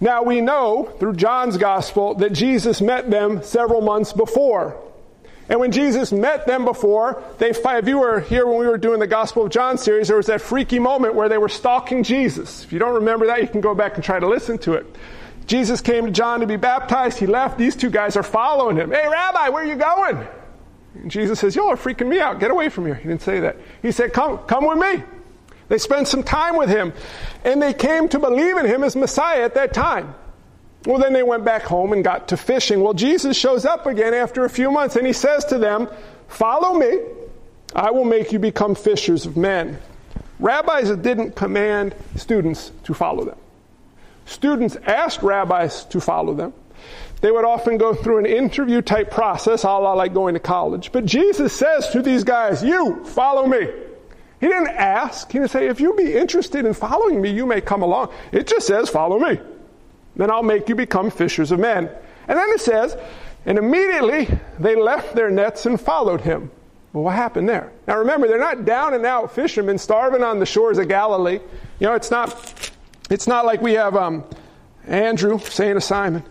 Now 0.00 0.22
we 0.22 0.40
know 0.40 0.92
through 0.98 1.14
John's 1.14 1.56
gospel 1.56 2.14
that 2.16 2.32
Jesus 2.32 2.80
met 2.80 3.10
them 3.10 3.42
several 3.42 3.80
months 3.80 4.12
before. 4.12 4.76
And 5.48 5.60
when 5.60 5.70
Jesus 5.70 6.12
met 6.12 6.46
them 6.46 6.64
before, 6.64 7.22
they, 7.38 7.50
if 7.50 7.86
you 7.86 7.98
were 7.98 8.20
here 8.20 8.46
when 8.46 8.58
we 8.58 8.66
were 8.66 8.78
doing 8.78 9.00
the 9.00 9.06
Gospel 9.06 9.44
of 9.44 9.50
John 9.50 9.76
series, 9.76 10.08
there 10.08 10.16
was 10.16 10.26
that 10.26 10.40
freaky 10.40 10.78
moment 10.78 11.14
where 11.14 11.28
they 11.28 11.36
were 11.36 11.48
stalking 11.48 12.04
Jesus. 12.04 12.64
If 12.64 12.72
you 12.72 12.78
don't 12.78 12.94
remember 12.94 13.26
that, 13.26 13.42
you 13.42 13.48
can 13.48 13.60
go 13.60 13.74
back 13.74 13.96
and 13.96 14.02
try 14.02 14.18
to 14.18 14.26
listen 14.26 14.56
to 14.58 14.74
it. 14.74 14.86
Jesus 15.46 15.80
came 15.80 16.06
to 16.06 16.10
John 16.10 16.40
to 16.40 16.46
be 16.46 16.56
baptized. 16.56 17.18
He 17.18 17.26
left. 17.26 17.58
These 17.58 17.76
two 17.76 17.90
guys 17.90 18.16
are 18.16 18.22
following 18.22 18.76
him. 18.76 18.90
Hey, 18.90 19.06
Rabbi, 19.06 19.48
where 19.50 19.62
are 19.62 19.66
you 19.66 19.74
going? 19.74 20.26
And 20.94 21.10
Jesus 21.10 21.40
says, 21.40 21.56
Y'all 21.56 21.70
are 21.70 21.76
freaking 21.76 22.08
me 22.08 22.20
out. 22.20 22.40
Get 22.40 22.50
away 22.50 22.68
from 22.68 22.86
here. 22.86 22.94
He 22.94 23.08
didn't 23.08 23.22
say 23.22 23.40
that. 23.40 23.56
He 23.80 23.92
said, 23.92 24.12
Come, 24.12 24.38
come 24.38 24.66
with 24.66 24.78
me. 24.78 25.02
They 25.68 25.78
spent 25.78 26.08
some 26.08 26.22
time 26.22 26.56
with 26.56 26.68
him, 26.68 26.92
and 27.44 27.62
they 27.62 27.72
came 27.72 28.08
to 28.10 28.18
believe 28.18 28.58
in 28.58 28.66
him 28.66 28.84
as 28.84 28.94
Messiah 28.94 29.42
at 29.42 29.54
that 29.54 29.72
time. 29.72 30.14
Well, 30.84 30.98
then 30.98 31.12
they 31.12 31.22
went 31.22 31.44
back 31.44 31.62
home 31.62 31.92
and 31.92 32.02
got 32.02 32.28
to 32.28 32.36
fishing. 32.36 32.82
Well, 32.82 32.92
Jesus 32.92 33.36
shows 33.36 33.64
up 33.64 33.86
again 33.86 34.14
after 34.14 34.44
a 34.44 34.50
few 34.50 34.70
months 34.70 34.96
and 34.96 35.06
he 35.06 35.12
says 35.12 35.44
to 35.46 35.58
them, 35.58 35.88
Follow 36.28 36.74
me, 36.74 36.98
I 37.74 37.90
will 37.90 38.04
make 38.04 38.32
you 38.32 38.38
become 38.38 38.74
fishers 38.74 39.24
of 39.24 39.36
men. 39.36 39.78
Rabbis 40.40 40.90
didn't 40.96 41.36
command 41.36 41.94
students 42.16 42.72
to 42.84 42.94
follow 42.94 43.24
them. 43.24 43.38
Students 44.26 44.76
asked 44.86 45.22
rabbis 45.22 45.84
to 45.86 46.00
follow 46.00 46.34
them. 46.34 46.52
They 47.22 47.30
would 47.30 47.44
often 47.44 47.78
go 47.78 47.94
through 47.94 48.18
an 48.18 48.26
interview 48.26 48.82
type 48.82 49.10
process, 49.10 49.64
a 49.64 49.68
la 49.68 49.94
like 49.94 50.12
going 50.12 50.34
to 50.34 50.40
college. 50.40 50.92
But 50.92 51.06
Jesus 51.06 51.52
says 51.54 51.88
to 51.90 52.02
these 52.02 52.24
guys, 52.24 52.62
You 52.62 53.02
follow 53.04 53.46
me. 53.46 53.68
He 54.40 54.48
didn't 54.48 54.68
ask. 54.68 55.30
He 55.32 55.38
didn't 55.38 55.52
say, 55.52 55.68
If 55.68 55.80
you 55.80 55.94
be 55.94 56.12
interested 56.14 56.66
in 56.66 56.74
following 56.74 57.22
me, 57.22 57.30
you 57.30 57.46
may 57.46 57.60
come 57.60 57.82
along. 57.82 58.12
It 58.32 58.46
just 58.46 58.66
says, 58.66 58.90
Follow 58.90 59.18
me. 59.18 59.40
Then 60.16 60.30
I'll 60.30 60.42
make 60.42 60.68
you 60.68 60.74
become 60.74 61.10
fishers 61.10 61.52
of 61.52 61.60
men. 61.60 61.88
And 62.28 62.38
then 62.38 62.48
it 62.50 62.60
says, 62.60 62.96
and 63.46 63.58
immediately 63.58 64.28
they 64.58 64.76
left 64.76 65.14
their 65.14 65.30
nets 65.30 65.66
and 65.66 65.80
followed 65.80 66.20
him. 66.20 66.50
Well, 66.92 67.04
what 67.04 67.14
happened 67.14 67.48
there? 67.48 67.72
Now 67.86 67.98
remember, 67.98 68.28
they're 68.28 68.38
not 68.38 68.64
down 68.64 68.94
and 68.94 69.06
out 69.06 69.34
fishermen 69.34 69.78
starving 69.78 70.22
on 70.22 70.38
the 70.38 70.46
shores 70.46 70.78
of 70.78 70.88
Galilee. 70.88 71.40
You 71.78 71.86
know, 71.86 71.94
it's 71.94 72.10
not, 72.10 72.70
it's 73.10 73.26
not 73.26 73.46
like 73.46 73.62
we 73.62 73.72
have 73.72 73.96
um, 73.96 74.24
Andrew 74.86 75.38
saying 75.38 75.74
to 75.74 75.80
Simon, 75.80 76.22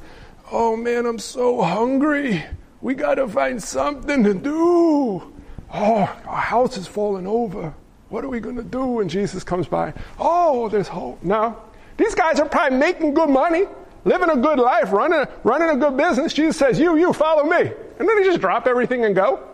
Oh 0.51 0.75
man, 0.75 1.05
I'm 1.05 1.19
so 1.19 1.61
hungry. 1.61 2.43
We 2.81 2.93
got 2.93 3.15
to 3.15 3.27
find 3.27 3.63
something 3.63 4.23
to 4.25 4.33
do. 4.33 5.33
Oh, 5.73 6.21
our 6.25 6.41
house 6.41 6.77
is 6.77 6.87
falling 6.87 7.25
over. 7.25 7.73
What 8.09 8.25
are 8.25 8.29
we 8.29 8.41
going 8.41 8.57
to 8.57 8.63
do 8.63 8.85
when 8.85 9.07
Jesus 9.07 9.45
comes 9.45 9.67
by? 9.67 9.93
Oh, 10.19 10.67
there's 10.67 10.89
hope. 10.89 11.23
Now, 11.23 11.63
these 11.95 12.13
guys 12.13 12.41
are 12.41 12.49
probably 12.49 12.77
making 12.77 13.13
good 13.13 13.29
money, 13.29 13.63
living 14.03 14.29
a 14.29 14.35
good 14.35 14.59
life, 14.59 14.91
running, 14.91 15.25
running 15.45 15.69
a 15.69 15.77
good 15.77 15.95
business. 15.95 16.33
Jesus 16.33 16.57
says, 16.57 16.77
You, 16.77 16.97
you, 16.97 17.13
follow 17.13 17.43
me. 17.43 17.71
And 17.99 18.09
then 18.09 18.17
they 18.17 18.23
just 18.25 18.41
drop 18.41 18.67
everything 18.67 19.05
and 19.05 19.15
go. 19.15 19.47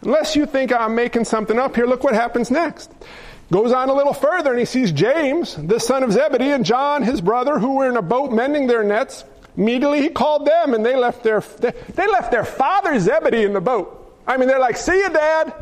Unless 0.00 0.34
you 0.34 0.46
think 0.46 0.72
I'm 0.72 0.96
making 0.96 1.24
something 1.24 1.60
up 1.60 1.76
here, 1.76 1.86
look 1.86 2.02
what 2.02 2.14
happens 2.14 2.50
next. 2.50 2.90
Goes 3.52 3.70
on 3.70 3.88
a 3.88 3.94
little 3.94 4.14
further 4.14 4.50
and 4.50 4.58
he 4.58 4.64
sees 4.64 4.90
James, 4.90 5.54
the 5.54 5.78
son 5.78 6.02
of 6.02 6.10
Zebedee, 6.10 6.50
and 6.50 6.64
John, 6.64 7.02
his 7.02 7.20
brother, 7.20 7.60
who 7.60 7.76
were 7.76 7.88
in 7.88 7.96
a 7.96 8.02
boat 8.02 8.32
mending 8.32 8.66
their 8.66 8.82
nets. 8.82 9.24
Immediately 9.56 10.02
he 10.02 10.08
called 10.08 10.46
them 10.46 10.74
and 10.74 10.84
they 10.84 10.96
left 10.96 11.22
their, 11.22 11.40
they 11.40 12.06
left 12.06 12.30
their 12.30 12.44
father 12.44 12.98
Zebedee 12.98 13.44
in 13.44 13.52
the 13.52 13.60
boat. 13.60 13.98
I 14.26 14.36
mean, 14.36 14.48
they're 14.48 14.60
like, 14.60 14.76
see 14.76 14.96
you, 14.96 15.10
dad. 15.10 15.52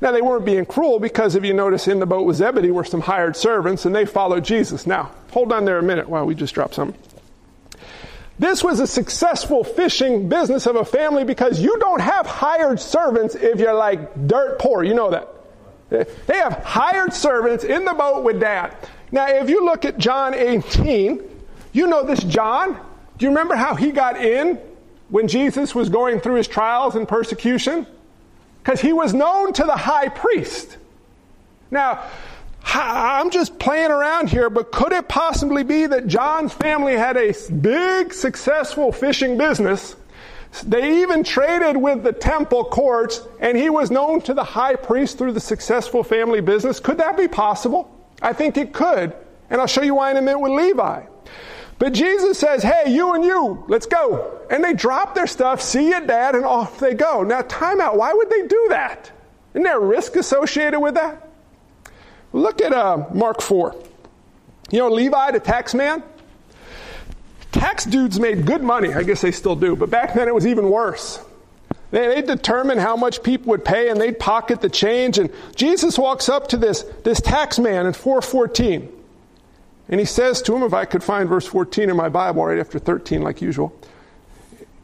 Now, 0.00 0.12
they 0.12 0.22
weren't 0.22 0.46
being 0.46 0.64
cruel 0.64 0.98
because 0.98 1.34
if 1.34 1.44
you 1.44 1.52
notice 1.52 1.86
in 1.86 1.98
the 2.00 2.06
boat 2.06 2.24
with 2.24 2.36
Zebedee 2.36 2.70
were 2.70 2.84
some 2.84 3.02
hired 3.02 3.36
servants 3.36 3.84
and 3.84 3.94
they 3.94 4.06
followed 4.06 4.44
Jesus. 4.44 4.86
Now, 4.86 5.12
hold 5.30 5.52
on 5.52 5.66
there 5.66 5.78
a 5.78 5.82
minute 5.82 6.08
while 6.08 6.24
we 6.24 6.34
just 6.34 6.54
drop 6.54 6.72
some. 6.72 6.94
This 8.38 8.64
was 8.64 8.80
a 8.80 8.86
successful 8.86 9.62
fishing 9.62 10.30
business 10.30 10.66
of 10.66 10.76
a 10.76 10.84
family 10.84 11.24
because 11.24 11.60
you 11.60 11.78
don't 11.78 12.00
have 12.00 12.26
hired 12.26 12.80
servants 12.80 13.34
if 13.34 13.60
you're 13.60 13.74
like 13.74 14.26
dirt 14.26 14.58
poor. 14.58 14.82
You 14.82 14.94
know 14.94 15.10
that. 15.10 15.28
They 16.26 16.36
have 16.36 16.54
hired 16.64 17.12
servants 17.12 17.64
in 17.64 17.84
the 17.84 17.92
boat 17.92 18.24
with 18.24 18.40
dad. 18.40 18.74
Now, 19.12 19.26
if 19.28 19.50
you 19.50 19.64
look 19.64 19.84
at 19.84 19.98
John 19.98 20.32
18, 20.32 21.20
you 21.72 21.86
know 21.86 22.04
this 22.06 22.22
John. 22.22 22.80
Do 23.20 23.26
you 23.26 23.30
remember 23.30 23.54
how 23.54 23.76
he 23.76 23.92
got 23.92 24.16
in 24.16 24.58
when 25.10 25.28
Jesus 25.28 25.76
was 25.76 25.88
going 25.88 26.18
through 26.18 26.34
his 26.34 26.48
trials 26.48 26.96
and 26.96 27.06
persecution? 27.06 27.86
because 28.62 28.80
he 28.80 28.92
was 28.92 29.14
known 29.14 29.52
to 29.54 29.64
the 29.64 29.76
high 29.76 30.08
priest. 30.08 30.76
Now, 31.70 32.04
I'm 32.64 33.30
just 33.30 33.58
playing 33.58 33.90
around 33.90 34.28
here, 34.28 34.50
but 34.50 34.70
could 34.70 34.92
it 34.92 35.08
possibly 35.08 35.64
be 35.64 35.86
that 35.86 36.06
John's 36.06 36.52
family 36.52 36.94
had 36.96 37.16
a 37.16 37.34
big, 37.50 38.12
successful 38.12 38.92
fishing 38.92 39.38
business? 39.38 39.96
They 40.64 41.02
even 41.02 41.22
traded 41.22 41.76
with 41.76 42.02
the 42.02 42.12
temple 42.12 42.64
courts, 42.64 43.22
and 43.40 43.56
he 43.56 43.70
was 43.70 43.90
known 43.90 44.20
to 44.22 44.34
the 44.34 44.44
high 44.44 44.74
priest 44.74 45.16
through 45.16 45.32
the 45.32 45.40
successful 45.40 46.02
family 46.02 46.40
business. 46.40 46.80
Could 46.80 46.98
that 46.98 47.16
be 47.16 47.28
possible? 47.28 47.96
I 48.20 48.32
think 48.32 48.58
it 48.58 48.72
could, 48.72 49.14
and 49.48 49.60
I'll 49.60 49.68
show 49.68 49.82
you 49.82 49.94
why 49.94 50.10
in 50.10 50.16
a 50.16 50.22
minute 50.22 50.40
with 50.40 50.52
Levi. 50.52 51.02
But 51.80 51.94
Jesus 51.94 52.38
says, 52.38 52.62
hey, 52.62 52.92
you 52.92 53.14
and 53.14 53.24
you, 53.24 53.64
let's 53.66 53.86
go. 53.86 54.38
And 54.50 54.62
they 54.62 54.74
drop 54.74 55.14
their 55.14 55.26
stuff, 55.26 55.62
see 55.62 55.88
you, 55.88 56.06
dad, 56.06 56.34
and 56.34 56.44
off 56.44 56.78
they 56.78 56.92
go. 56.92 57.22
Now, 57.22 57.40
time 57.40 57.80
out. 57.80 57.96
Why 57.96 58.12
would 58.12 58.28
they 58.28 58.46
do 58.46 58.66
that? 58.68 59.10
Isn't 59.54 59.62
there 59.62 59.80
risk 59.80 60.14
associated 60.14 60.78
with 60.78 60.94
that? 60.94 61.26
Look 62.34 62.60
at 62.60 62.74
uh, 62.74 63.06
Mark 63.14 63.40
4. 63.40 63.74
You 64.70 64.78
know, 64.80 64.90
Levi, 64.90 65.30
the 65.30 65.40
tax 65.40 65.72
man? 65.72 66.02
Tax 67.50 67.86
dudes 67.86 68.20
made 68.20 68.44
good 68.44 68.62
money. 68.62 68.92
I 68.92 69.02
guess 69.02 69.22
they 69.22 69.32
still 69.32 69.56
do. 69.56 69.74
But 69.74 69.88
back 69.88 70.12
then 70.12 70.28
it 70.28 70.34
was 70.34 70.46
even 70.46 70.68
worse. 70.68 71.18
They, 71.92 72.08
they 72.08 72.20
determine 72.20 72.76
how 72.76 72.96
much 72.96 73.22
people 73.22 73.52
would 73.52 73.64
pay 73.64 73.88
and 73.88 73.98
they'd 73.98 74.18
pocket 74.18 74.60
the 74.60 74.68
change. 74.68 75.18
And 75.18 75.32
Jesus 75.56 75.98
walks 75.98 76.28
up 76.28 76.48
to 76.48 76.58
this, 76.58 76.82
this 77.04 77.22
tax 77.22 77.58
man 77.58 77.86
in 77.86 77.94
414. 77.94 78.99
And 79.90 80.00
he 80.00 80.06
says 80.06 80.40
to 80.42 80.56
him, 80.56 80.62
if 80.62 80.72
I 80.72 80.86
could 80.86 81.02
find 81.02 81.28
verse 81.28 81.46
14 81.46 81.90
in 81.90 81.96
my 81.96 82.08
Bible 82.08 82.44
right 82.46 82.58
after 82.58 82.78
13, 82.78 83.20
like 83.20 83.42
usual, 83.42 83.76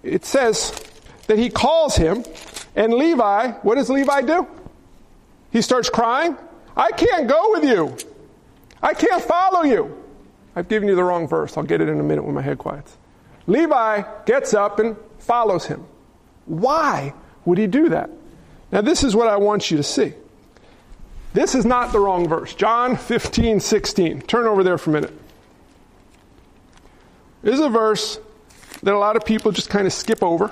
it 0.03 0.25
says, 0.25 0.73
that 1.29 1.39
he 1.39 1.49
calls 1.49 1.97
him, 1.97 2.25
and 2.75 2.93
Levi, 2.93 3.53
what 3.63 3.77
does 3.77 3.89
Levi 3.89 4.23
do? 4.23 4.47
He 5.51 5.63
starts 5.63 5.89
crying. 5.89 6.37
I 6.77 6.91
can't 6.91 7.29
go 7.29 7.53
with 7.53 7.65
you. 7.65 7.97
I 8.83 8.95
can't 8.95 9.23
follow 9.23 9.63
you. 9.63 9.97
I've 10.55 10.69
given 10.69 10.89
you 10.89 10.95
the 10.95 11.05
wrong 11.05 11.29
verse. 11.29 11.57
I'll 11.57 11.65
get 11.65 11.81
it 11.81 11.89
in 11.89 12.01
a 12.01 12.03
minute 12.03 12.25
when 12.25 12.35
my 12.35 12.43
head 12.43 12.59
quiets. 12.59 12.97
Levi 13.47 14.03
gets 14.25 14.55
up 14.55 14.79
and 14.79 14.97
follows 15.19 15.67
him. 15.67 15.87
Why 16.47 17.15
would 17.45 17.59
he 17.59 17.67
do 17.67 17.89
that? 17.91 18.11
Now, 18.73 18.81
this 18.81 19.05
is 19.05 19.15
what 19.15 19.29
I 19.29 19.37
want 19.37 19.71
you 19.71 19.77
to 19.77 19.83
see. 19.83 20.15
This 21.37 21.55
is 21.55 21.67
not 21.67 21.93
the 21.93 22.01
wrong 22.01 22.27
verse. 22.27 22.55
John 22.55 22.97
15, 22.97 23.61
16. 23.61 24.23
Turn 24.23 24.47
over 24.47 24.65
there 24.65 24.79
for 24.79 24.89
a 24.89 24.95
minute. 24.95 25.13
This 27.43 27.57
is 27.57 27.61
a 27.61 27.69
verse 27.69 28.19
that 28.83 28.95
a 28.95 28.99
lot 28.99 29.17
of 29.17 29.25
people 29.27 29.53
just 29.53 29.69
kind 29.69 29.87
of 29.87 29.93
skip 29.93 30.23
over 30.23 30.51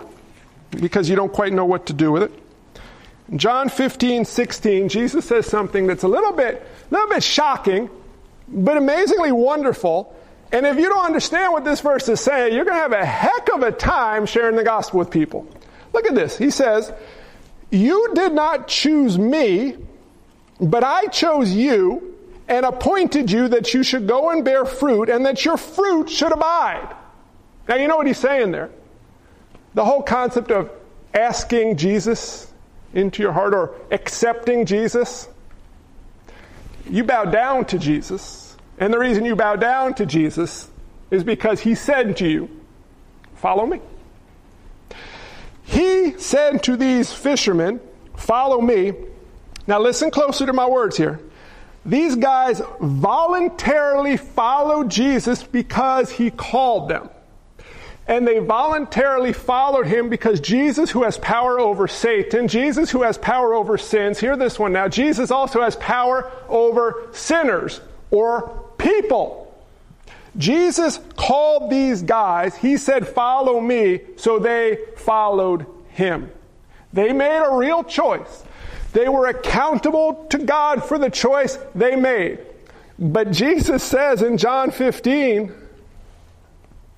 because 0.71 1.09
you 1.09 1.17
don't 1.17 1.33
quite 1.33 1.55
know 1.55 1.65
what 1.65 1.87
to 1.87 1.95
do 1.95 2.13
with 2.13 2.25
it. 2.25 2.33
In 3.31 3.39
John 3.39 3.71
15, 3.71 4.27
16, 4.27 4.91
Jesus 4.91 5.25
says 5.25 5.47
something 5.47 5.87
that's 5.87 6.03
a 6.03 6.09
little 6.09 6.33
bit, 6.33 6.57
a 6.91 6.95
little 6.95 7.09
bit 7.09 7.23
shocking, 7.23 7.89
but 8.47 8.77
amazingly 8.77 9.33
wonderful. 9.33 10.15
And 10.53 10.67
if 10.67 10.77
you 10.77 10.91
don't 10.91 11.07
understand 11.07 11.55
what 11.55 11.65
this 11.65 11.81
verse 11.81 12.11
is 12.11 12.21
saying, 12.21 12.53
you're 12.53 12.67
going 12.67 12.77
to 12.77 12.83
have 12.83 12.93
a 12.93 13.07
heck 13.07 13.49
of 13.55 13.63
a 13.63 13.73
time 13.73 14.27
sharing 14.27 14.55
the 14.55 14.65
gospel 14.65 14.99
with 14.99 15.11
people. 15.11 15.49
Look 15.95 16.05
at 16.05 16.15
this. 16.15 16.37
He 16.37 16.51
says, 16.51 16.93
You 17.71 18.13
did 18.15 18.35
not 18.35 18.69
choose 18.69 19.19
me, 19.19 19.79
but 20.61 20.85
I 20.85 21.07
chose 21.07 21.53
you 21.53 22.15
and 22.49 22.67
appointed 22.67 23.31
you 23.31 23.49
that 23.49 23.73
you 23.75 23.83
should 23.83 24.07
go 24.07 24.31
and 24.31 24.45
bear 24.45 24.65
fruit 24.65 25.09
and 25.09 25.25
that 25.27 25.45
your 25.45 25.57
fruit 25.57 26.11
should 26.11 26.33
abide. 26.33 26.95
Now, 27.69 27.77
you 27.77 27.89
know 27.89 27.97
what 27.97 28.07
he's 28.07 28.19
saying 28.19 28.53
there? 28.53 28.71
The 29.75 29.85
whole 29.85 30.03
concept 30.03 30.51
of 30.51 30.71
asking 31.15 31.77
Jesus 31.77 32.53
into 32.93 33.23
your 33.23 33.33
heart 33.33 33.55
or 33.55 33.75
accepting 33.91 34.67
Jesus. 34.67 35.29
You 36.89 37.05
bow 37.05 37.25
down 37.25 37.65
to 37.67 37.79
Jesus. 37.79 38.57
And 38.79 38.93
the 38.93 38.99
reason 38.99 39.25
you 39.25 39.37
bow 39.37 39.57
down 39.57 39.95
to 39.95 40.07
Jesus 40.07 40.69
is 41.11 41.25
because 41.25 41.61
he 41.61 41.75
said 41.75 42.17
to 42.19 42.29
you, 42.29 42.51
Follow 43.37 43.67
me. 43.67 43.81
He 45.65 46.19
said 46.19 46.63
to 46.65 46.77
these 46.77 47.13
fishermen, 47.13 47.81
Follow 48.17 48.61
me. 48.61 48.93
Now, 49.67 49.81
listen 49.81 50.11
closer 50.11 50.47
to 50.47 50.53
my 50.53 50.67
words 50.67 50.97
here. 50.97 51.21
These 51.87 52.17
guys 52.17 52.63
voluntarily 52.81 54.17
followed 54.17 54.91
Jesus 54.91 55.43
because 55.43 56.11
he 56.11 56.31
called 56.31 56.89
them. 56.89 57.11
And 58.07 58.27
they 58.27 58.39
voluntarily 58.39 59.33
followed 59.33 59.87
him 59.87 60.11
because 60.11 60.41
Jesus, 60.41 60.91
who 60.91 61.05
has 61.05 61.17
power 61.19 61.59
over 61.59 61.89
Satan, 61.89 62.49
Jesus, 62.49 62.91
who 62.91 63.03
has 63.03 63.17
power 63.17 63.55
over 63.55 63.79
sins, 63.79 64.21
hear 64.21 64.37
this 64.37 64.59
one 64.59 64.73
now, 64.73 64.89
Jesus 64.89 65.31
also 65.31 65.63
has 65.63 65.77
power 65.77 66.31
over 66.49 67.09
sinners 67.13 67.81
or 68.11 68.65
people. 68.77 69.41
Jesus 70.37 70.99
called 71.17 71.71
these 71.71 72.03
guys, 72.03 72.57
he 72.57 72.77
said, 72.77 73.07
Follow 73.07 73.61
me, 73.61 74.01
so 74.17 74.39
they 74.39 74.79
followed 74.97 75.65
him. 75.91 76.31
They 76.93 77.13
made 77.13 77.39
a 77.39 77.55
real 77.55 77.85
choice. 77.85 78.44
They 78.95 79.09
were 79.09 79.27
accountable 79.27 80.27
to 80.31 80.39
God 80.39 80.85
for 80.85 80.99
the 80.99 81.11
choice 81.11 81.59
they 81.75 81.97
made. 81.97 82.39
But 82.97 83.33
Jesus 83.33 83.83
says 83.83 84.23
in 84.23 84.39
John 84.39 84.71
15, 84.71 85.53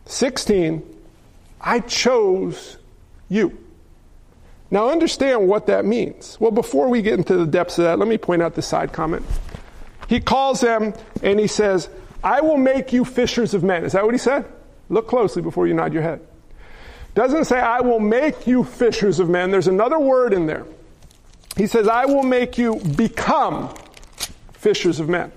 16, 0.05 0.83
I 1.59 1.81
chose 1.81 2.77
you. 3.31 3.59
Now 4.71 4.91
understand 4.91 5.49
what 5.49 5.67
that 5.69 5.87
means. 5.87 6.37
Well, 6.39 6.51
before 6.51 6.89
we 6.89 7.01
get 7.01 7.15
into 7.15 7.37
the 7.37 7.47
depths 7.47 7.79
of 7.79 7.85
that, 7.85 7.99
let 7.99 8.09
me 8.09 8.19
point 8.19 8.43
out 8.43 8.55
the 8.55 8.63
side 8.63 8.93
comment. 8.93 9.25
He 10.07 10.21
calls 10.21 10.61
them 10.61 10.93
and 11.23 11.41
he 11.41 11.47
says, 11.47 11.89
I 12.23 12.43
will 12.43 12.59
make 12.59 12.93
you 12.93 13.07
fishers 13.07 13.55
of 13.55 13.65
men. 13.65 13.85
Is 13.85 13.93
that 13.93 14.05
what 14.05 14.13
he 14.13 14.19
said? 14.19 14.45
Look 14.91 15.09
closely 15.09 15.41
before 15.41 15.67
you 15.67 15.73
nod 15.73 15.95
your 15.95 16.03
head. 16.03 16.21
Doesn't 17.15 17.47
say, 17.47 17.59
I 17.59 17.81
will 17.81 18.01
make 18.01 18.47
you 18.47 18.65
fishers 18.65 19.19
of 19.19 19.31
men. 19.31 19.51
There's 19.51 19.69
another 19.69 19.99
word 19.99 20.35
in 20.35 20.47
there. 20.47 20.67
He 21.57 21.67
says, 21.67 21.89
I 21.89 22.07
will 22.07 22.23
make 22.23 22.59
you 22.59 22.77
become 22.97 23.75
fishers 24.53 25.01
of 25.01 25.09
men. 25.09 25.33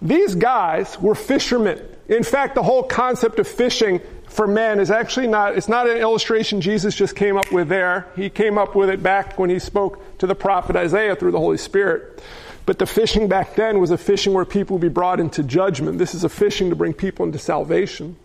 These 0.00 0.34
guys 0.34 1.00
were 1.00 1.14
fishermen. 1.14 1.80
In 2.08 2.22
fact, 2.22 2.54
the 2.54 2.62
whole 2.62 2.82
concept 2.82 3.38
of 3.38 3.48
fishing 3.48 4.00
for 4.28 4.46
men 4.46 4.78
is 4.80 4.90
actually 4.90 5.26
not, 5.26 5.56
it's 5.56 5.68
not 5.68 5.88
an 5.88 5.96
illustration 5.96 6.60
Jesus 6.60 6.94
just 6.94 7.16
came 7.16 7.36
up 7.36 7.50
with 7.50 7.68
there. 7.68 8.06
He 8.14 8.28
came 8.28 8.58
up 8.58 8.74
with 8.74 8.90
it 8.90 9.02
back 9.02 9.38
when 9.38 9.48
he 9.48 9.58
spoke 9.58 10.18
to 10.18 10.26
the 10.26 10.34
prophet 10.34 10.76
Isaiah 10.76 11.16
through 11.16 11.32
the 11.32 11.38
Holy 11.38 11.56
Spirit. 11.56 12.22
But 12.66 12.78
the 12.78 12.86
fishing 12.86 13.28
back 13.28 13.54
then 13.54 13.78
was 13.78 13.90
a 13.90 13.98
fishing 13.98 14.32
where 14.32 14.44
people 14.44 14.76
would 14.76 14.82
be 14.82 14.88
brought 14.88 15.20
into 15.20 15.42
judgment. 15.42 15.98
This 15.98 16.14
is 16.14 16.24
a 16.24 16.28
fishing 16.28 16.70
to 16.70 16.76
bring 16.76 16.92
people 16.92 17.24
into 17.24 17.38
salvation. 17.38 18.16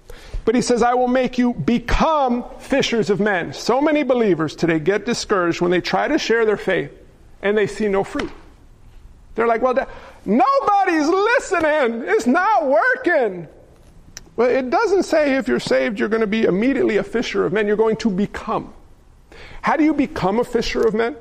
But 0.45 0.56
he 0.56 0.62
says, 0.62 0.82
I 0.82 0.93
will 0.93 1.08
make 1.08 1.38
you 1.38 1.54
become 1.54 2.45
fishers 2.60 3.10
of 3.10 3.19
men. 3.19 3.54
So 3.54 3.82
many 3.82 4.04
believers 4.04 4.56
today 4.56 4.80
get 4.80 5.06
discouraged 5.06 5.62
when 5.62 5.71
they 5.71 5.82
try 5.82 6.08
to 6.08 6.17
share 6.17 6.45
their 6.45 6.58
faith 6.58 6.91
and 7.41 7.58
they 7.58 7.67
see 7.67 7.88
no 7.88 8.04
fruit. 8.04 8.32
They're 9.36 9.47
like, 9.47 9.62
well, 9.62 9.75
nobody's 10.25 11.08
listening. 11.08 12.04
It's 12.08 12.28
not 12.28 12.67
working. 12.67 13.47
Well, 14.36 14.49
it 14.49 14.69
doesn't 14.69 15.04
say 15.04 15.36
if 15.36 15.47
you're 15.47 15.60
saved, 15.60 15.99
you're 15.99 16.10
going 16.10 16.21
to 16.21 16.28
be 16.28 16.43
immediately 16.43 16.97
a 16.97 17.04
fisher 17.04 17.45
of 17.45 17.54
men. 17.54 17.67
You're 17.67 17.78
going 17.78 17.97
to 17.97 18.10
become. 18.10 18.73
How 19.62 19.78
do 19.78 19.84
you 19.84 19.93
become 19.93 20.39
a 20.39 20.43
fisher 20.43 20.82
of 20.82 20.93
men? 20.93 21.15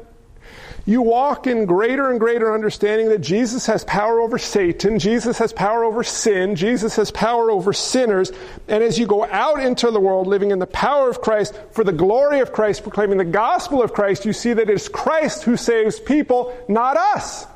You 0.88 1.02
walk 1.02 1.46
in 1.46 1.66
greater 1.66 2.10
and 2.10 2.18
greater 2.18 2.54
understanding 2.54 3.10
that 3.10 3.18
Jesus 3.18 3.66
has 3.66 3.84
power 3.84 4.20
over 4.20 4.38
Satan, 4.38 4.98
Jesus 4.98 5.36
has 5.36 5.52
power 5.52 5.84
over 5.84 6.02
sin, 6.02 6.56
Jesus 6.56 6.96
has 6.96 7.10
power 7.10 7.50
over 7.50 7.74
sinners. 7.74 8.32
And 8.68 8.82
as 8.82 8.98
you 8.98 9.06
go 9.06 9.26
out 9.26 9.62
into 9.62 9.90
the 9.90 10.00
world 10.00 10.26
living 10.26 10.50
in 10.50 10.60
the 10.60 10.66
power 10.66 11.10
of 11.10 11.20
Christ, 11.20 11.60
for 11.72 11.84
the 11.84 11.92
glory 11.92 12.40
of 12.40 12.54
Christ, 12.54 12.84
proclaiming 12.84 13.18
the 13.18 13.26
gospel 13.26 13.82
of 13.82 13.92
Christ, 13.92 14.24
you 14.24 14.32
see 14.32 14.54
that 14.54 14.70
it's 14.70 14.88
Christ 14.88 15.42
who 15.42 15.58
saves 15.58 16.00
people, 16.00 16.56
not 16.70 16.96
us. 16.96 17.46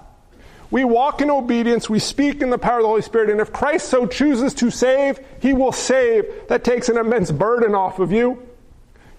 We 0.70 0.84
walk 0.84 1.22
in 1.22 1.30
obedience, 1.30 1.88
we 1.88 2.00
speak 2.00 2.42
in 2.42 2.50
the 2.50 2.58
power 2.58 2.80
of 2.80 2.82
the 2.82 2.88
Holy 2.88 3.00
Spirit, 3.00 3.30
and 3.30 3.40
if 3.40 3.50
Christ 3.50 3.88
so 3.88 4.06
chooses 4.06 4.52
to 4.56 4.70
save, 4.70 5.18
he 5.40 5.54
will 5.54 5.72
save. 5.72 6.26
That 6.48 6.64
takes 6.64 6.90
an 6.90 6.98
immense 6.98 7.30
burden 7.30 7.74
off 7.74 7.98
of 7.98 8.12
you. 8.12 8.46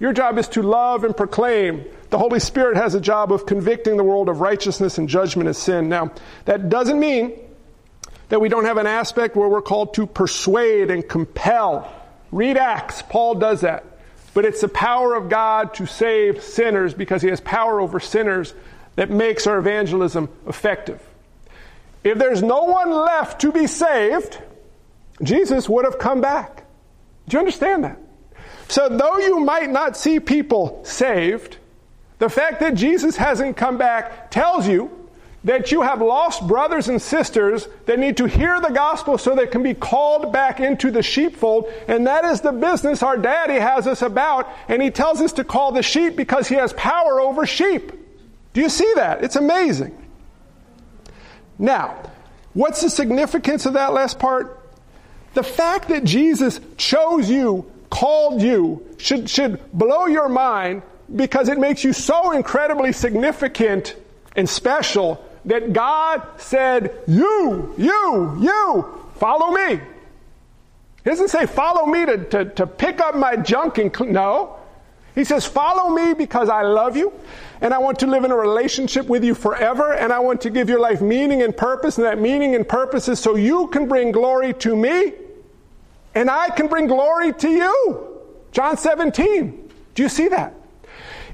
Your 0.04 0.12
job 0.12 0.38
is 0.38 0.50
to 0.50 0.62
love 0.62 1.06
and 1.06 1.16
proclaim 1.16 1.86
the 2.10 2.18
Holy 2.18 2.42
Spirit 2.42 2.76
has 2.76 2.94
a 2.94 3.00
job 3.00 3.32
of 3.32 3.46
convicting 3.46 3.96
the 3.96 4.04
world 4.04 4.28
of 4.28 4.42
righteousness 4.42 4.98
and 4.98 5.08
judgment 5.08 5.48
of 5.48 5.56
sin. 5.56 5.88
Now, 5.88 6.12
that 6.44 6.68
doesn't 6.68 7.00
mean 7.00 7.40
that 8.28 8.42
we 8.42 8.50
don't 8.50 8.66
have 8.66 8.76
an 8.76 8.86
aspect 8.86 9.38
where 9.38 9.48
we're 9.48 9.62
called 9.62 9.94
to 9.94 10.06
persuade 10.06 10.92
and 10.92 11.08
compel. 11.08 11.90
Read 12.34 12.58
Acts, 12.58 13.02
Paul 13.04 13.36
does 13.36 13.62
that. 13.62 13.86
But 14.34 14.44
it's 14.44 14.60
the 14.60 14.68
power 14.68 15.16
of 15.16 15.30
God 15.30 15.74
to 15.76 15.86
save 15.86 16.44
sinners 16.44 16.94
because 16.94 17.22
he 17.22 17.30
has 17.30 17.40
power 17.40 17.80
over 17.80 18.02
sinners 18.02 18.54
that 18.98 19.10
makes 19.10 19.48
our 19.48 19.58
evangelism 19.58 20.28
effective. 20.46 21.02
If 22.04 22.18
there's 22.18 22.44
no 22.44 22.66
one 22.66 22.92
left 22.92 23.40
to 23.40 23.54
be 23.54 23.68
saved, 23.68 24.38
Jesus 25.22 25.70
would 25.70 25.86
have 25.86 25.98
come 25.98 26.20
back. 26.20 26.66
Do 27.30 27.36
you 27.38 27.40
understand 27.40 27.86
that? 27.86 28.03
So, 28.74 28.90
though 28.90 29.20
you 29.20 29.40
might 29.40 29.70
not 29.70 29.96
see 29.96 30.20
people 30.20 30.82
saved, 30.84 31.58
the 32.18 32.28
fact 32.28 32.60
that 32.62 32.74
Jesus 32.74 33.16
hasn't 33.16 33.56
come 33.56 33.78
back 33.78 34.32
tells 34.32 34.68
you 34.68 34.90
that 35.44 35.72
you 35.72 35.84
have 35.84 36.02
lost 36.02 36.48
brothers 36.48 36.90
and 36.90 37.00
sisters 37.00 37.68
that 37.86 38.00
need 38.00 38.18
to 38.18 38.26
hear 38.26 38.60
the 38.62 38.72
gospel 38.72 39.20
so 39.20 39.36
they 39.36 39.46
can 39.46 39.62
be 39.62 39.76
called 39.76 40.34
back 40.34 40.60
into 40.60 40.90
the 40.90 41.04
sheepfold. 41.04 41.72
And 41.88 42.08
that 42.08 42.26
is 42.26 42.42
the 42.42 42.52
business 42.52 43.04
our 43.04 43.16
daddy 43.16 43.60
has 43.60 43.86
us 43.86 44.02
about. 44.02 44.50
And 44.68 44.82
he 44.82 44.90
tells 44.90 45.22
us 45.22 45.34
to 45.34 45.44
call 45.44 45.72
the 45.72 45.84
sheep 45.84 46.16
because 46.16 46.48
he 46.48 46.56
has 46.56 46.74
power 46.74 47.22
over 47.22 47.46
sheep. 47.46 47.92
Do 48.54 48.62
you 48.62 48.70
see 48.70 48.92
that? 48.96 49.24
It's 49.24 49.36
amazing. 49.36 49.96
Now, 51.60 52.10
what's 52.54 52.82
the 52.82 52.90
significance 52.90 53.68
of 53.68 53.74
that 53.74 53.94
last 53.94 54.18
part? 54.18 54.60
The 55.36 55.44
fact 55.44 55.90
that 55.90 56.06
Jesus 56.06 56.60
chose 56.78 57.30
you, 57.30 57.72
called 57.94 58.42
you, 58.42 58.84
should, 58.98 59.30
should 59.30 59.60
blow 59.72 60.08
your 60.08 60.28
mind 60.28 60.82
because 61.16 61.48
it 61.48 61.60
makes 61.60 61.84
you 61.84 61.94
so 61.94 62.32
incredibly 62.32 62.92
significant 62.92 63.96
and 64.36 64.50
special 64.50 65.24
that 65.46 65.74
God 65.74 66.24
said, 66.38 66.92
You, 67.06 67.76
you, 67.78 68.38
you, 68.42 69.08
follow 69.18 69.52
me. 69.52 69.80
He 71.04 71.10
doesn't 71.10 71.28
say, 71.28 71.46
Follow 71.46 71.86
me 71.86 72.04
to, 72.08 72.18
to, 72.26 72.46
to 72.46 72.66
pick 72.66 73.00
up 73.00 73.16
my 73.16 73.36
junk 73.36 73.78
and. 73.78 73.96
No. 74.12 74.58
He 75.14 75.24
says, 75.24 75.46
Follow 75.46 75.92
me 75.92 76.16
because 76.16 76.50
I 76.50 76.64
love 76.64 76.98
you 76.98 77.14
and 77.62 77.76
I 77.76 77.78
want 77.78 78.00
to 78.00 78.08
live 78.08 78.24
in 78.24 78.32
a 78.32 78.36
relationship 78.36 79.06
with 79.06 79.24
you 79.24 79.36
forever 79.36 79.94
and 79.94 80.12
I 80.12 80.18
want 80.18 80.42
to 80.42 80.50
give 80.50 80.68
your 80.68 80.80
life 80.80 81.00
meaning 81.00 81.44
and 81.44 81.56
purpose. 81.56 82.00
And 82.00 82.08
that 82.08 82.20
meaning 82.20 82.56
and 82.56 82.68
purpose 82.68 83.08
is 83.08 83.20
so 83.20 83.36
you 83.36 83.68
can 83.68 83.88
bring 83.88 84.12
glory 84.12 84.54
to 84.56 84.76
me 84.76 85.14
and 86.16 86.30
I 86.30 86.50
can 86.50 86.68
bring 86.68 86.88
glory 86.88 87.34
to 87.34 87.50
you. 87.50 88.22
John 88.52 88.78
17. 88.78 89.72
Do 89.96 90.04
you 90.04 90.10
see 90.10 90.28
that? 90.30 90.56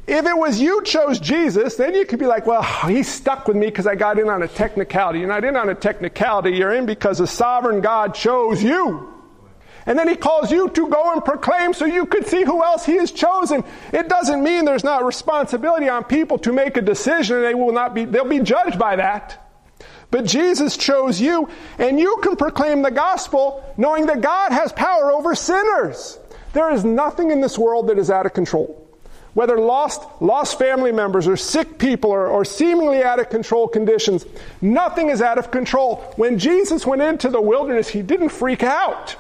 If 0.07 0.25
it 0.25 0.35
was 0.35 0.59
you 0.59 0.81
chose 0.83 1.19
Jesus, 1.19 1.75
then 1.75 1.93
you 1.93 2.03
could 2.05 2.17
be 2.17 2.25
like, 2.25 2.47
well, 2.47 2.63
he 2.87 3.03
stuck 3.03 3.47
with 3.47 3.55
me 3.55 3.67
because 3.67 3.85
I 3.85 3.93
got 3.93 4.17
in 4.17 4.27
on 4.27 4.41
a 4.41 4.47
technicality. 4.47 5.19
You're 5.19 5.27
not 5.27 5.43
in 5.43 5.55
on 5.55 5.69
a 5.69 5.75
technicality. 5.75 6.57
You're 6.57 6.73
in 6.73 6.87
because 6.87 7.19
the 7.19 7.27
sovereign 7.27 7.81
God 7.81 8.15
chose 8.15 8.63
you. 8.63 9.13
And 9.85 9.97
then 9.97 10.07
he 10.07 10.15
calls 10.15 10.51
you 10.51 10.69
to 10.69 10.89
go 10.89 11.13
and 11.13 11.23
proclaim 11.23 11.73
so 11.73 11.85
you 11.85 12.05
could 12.05 12.25
see 12.25 12.43
who 12.43 12.63
else 12.63 12.85
he 12.85 12.97
has 12.97 13.11
chosen. 13.11 13.63
It 13.93 14.09
doesn't 14.09 14.43
mean 14.43 14.65
there's 14.65 14.83
not 14.83 15.05
responsibility 15.05 15.89
on 15.89 16.03
people 16.03 16.37
to 16.39 16.53
make 16.53 16.77
a 16.77 16.81
decision 16.81 17.37
and 17.37 17.45
they 17.45 17.53
will 17.53 17.71
not 17.71 17.93
be, 17.93 18.05
they'll 18.05 18.25
be 18.25 18.39
judged 18.39 18.79
by 18.79 18.95
that. 18.95 19.48
But 20.11 20.25
Jesus 20.25 20.75
chose 20.75 21.21
you, 21.21 21.49
and 21.77 21.99
you 21.99 22.17
can 22.23 22.35
proclaim 22.35 22.81
the 22.81 22.91
gospel 22.91 23.63
knowing 23.77 24.07
that 24.07 24.21
God 24.21 24.51
has 24.51 24.71
power 24.73 25.11
over 25.11 25.35
sinners. 25.35 26.17
There 26.53 26.71
is 26.71 26.83
nothing 26.83 27.29
in 27.29 27.41
this 27.41 27.59
world 27.59 27.87
that 27.87 27.99
is 27.99 28.09
out 28.09 28.25
of 28.25 28.33
control. 28.33 28.87
Whether 29.35 29.59
lost, 29.59 30.01
lost 30.19 30.57
family 30.57 30.91
members 30.91 31.27
or 31.27 31.37
sick 31.37 31.77
people 31.77 32.09
or, 32.09 32.27
or 32.27 32.43
seemingly 32.43 33.03
out 33.03 33.19
of 33.19 33.29
control 33.29 33.67
conditions, 33.67 34.25
nothing 34.61 35.09
is 35.09 35.21
out 35.21 35.37
of 35.37 35.51
control. 35.51 35.97
When 36.15 36.39
Jesus 36.39 36.85
went 36.85 37.03
into 37.03 37.29
the 37.29 37.39
wilderness, 37.39 37.87
he 37.87 38.01
didn't 38.01 38.29
freak 38.29 38.63
out. 38.63 39.15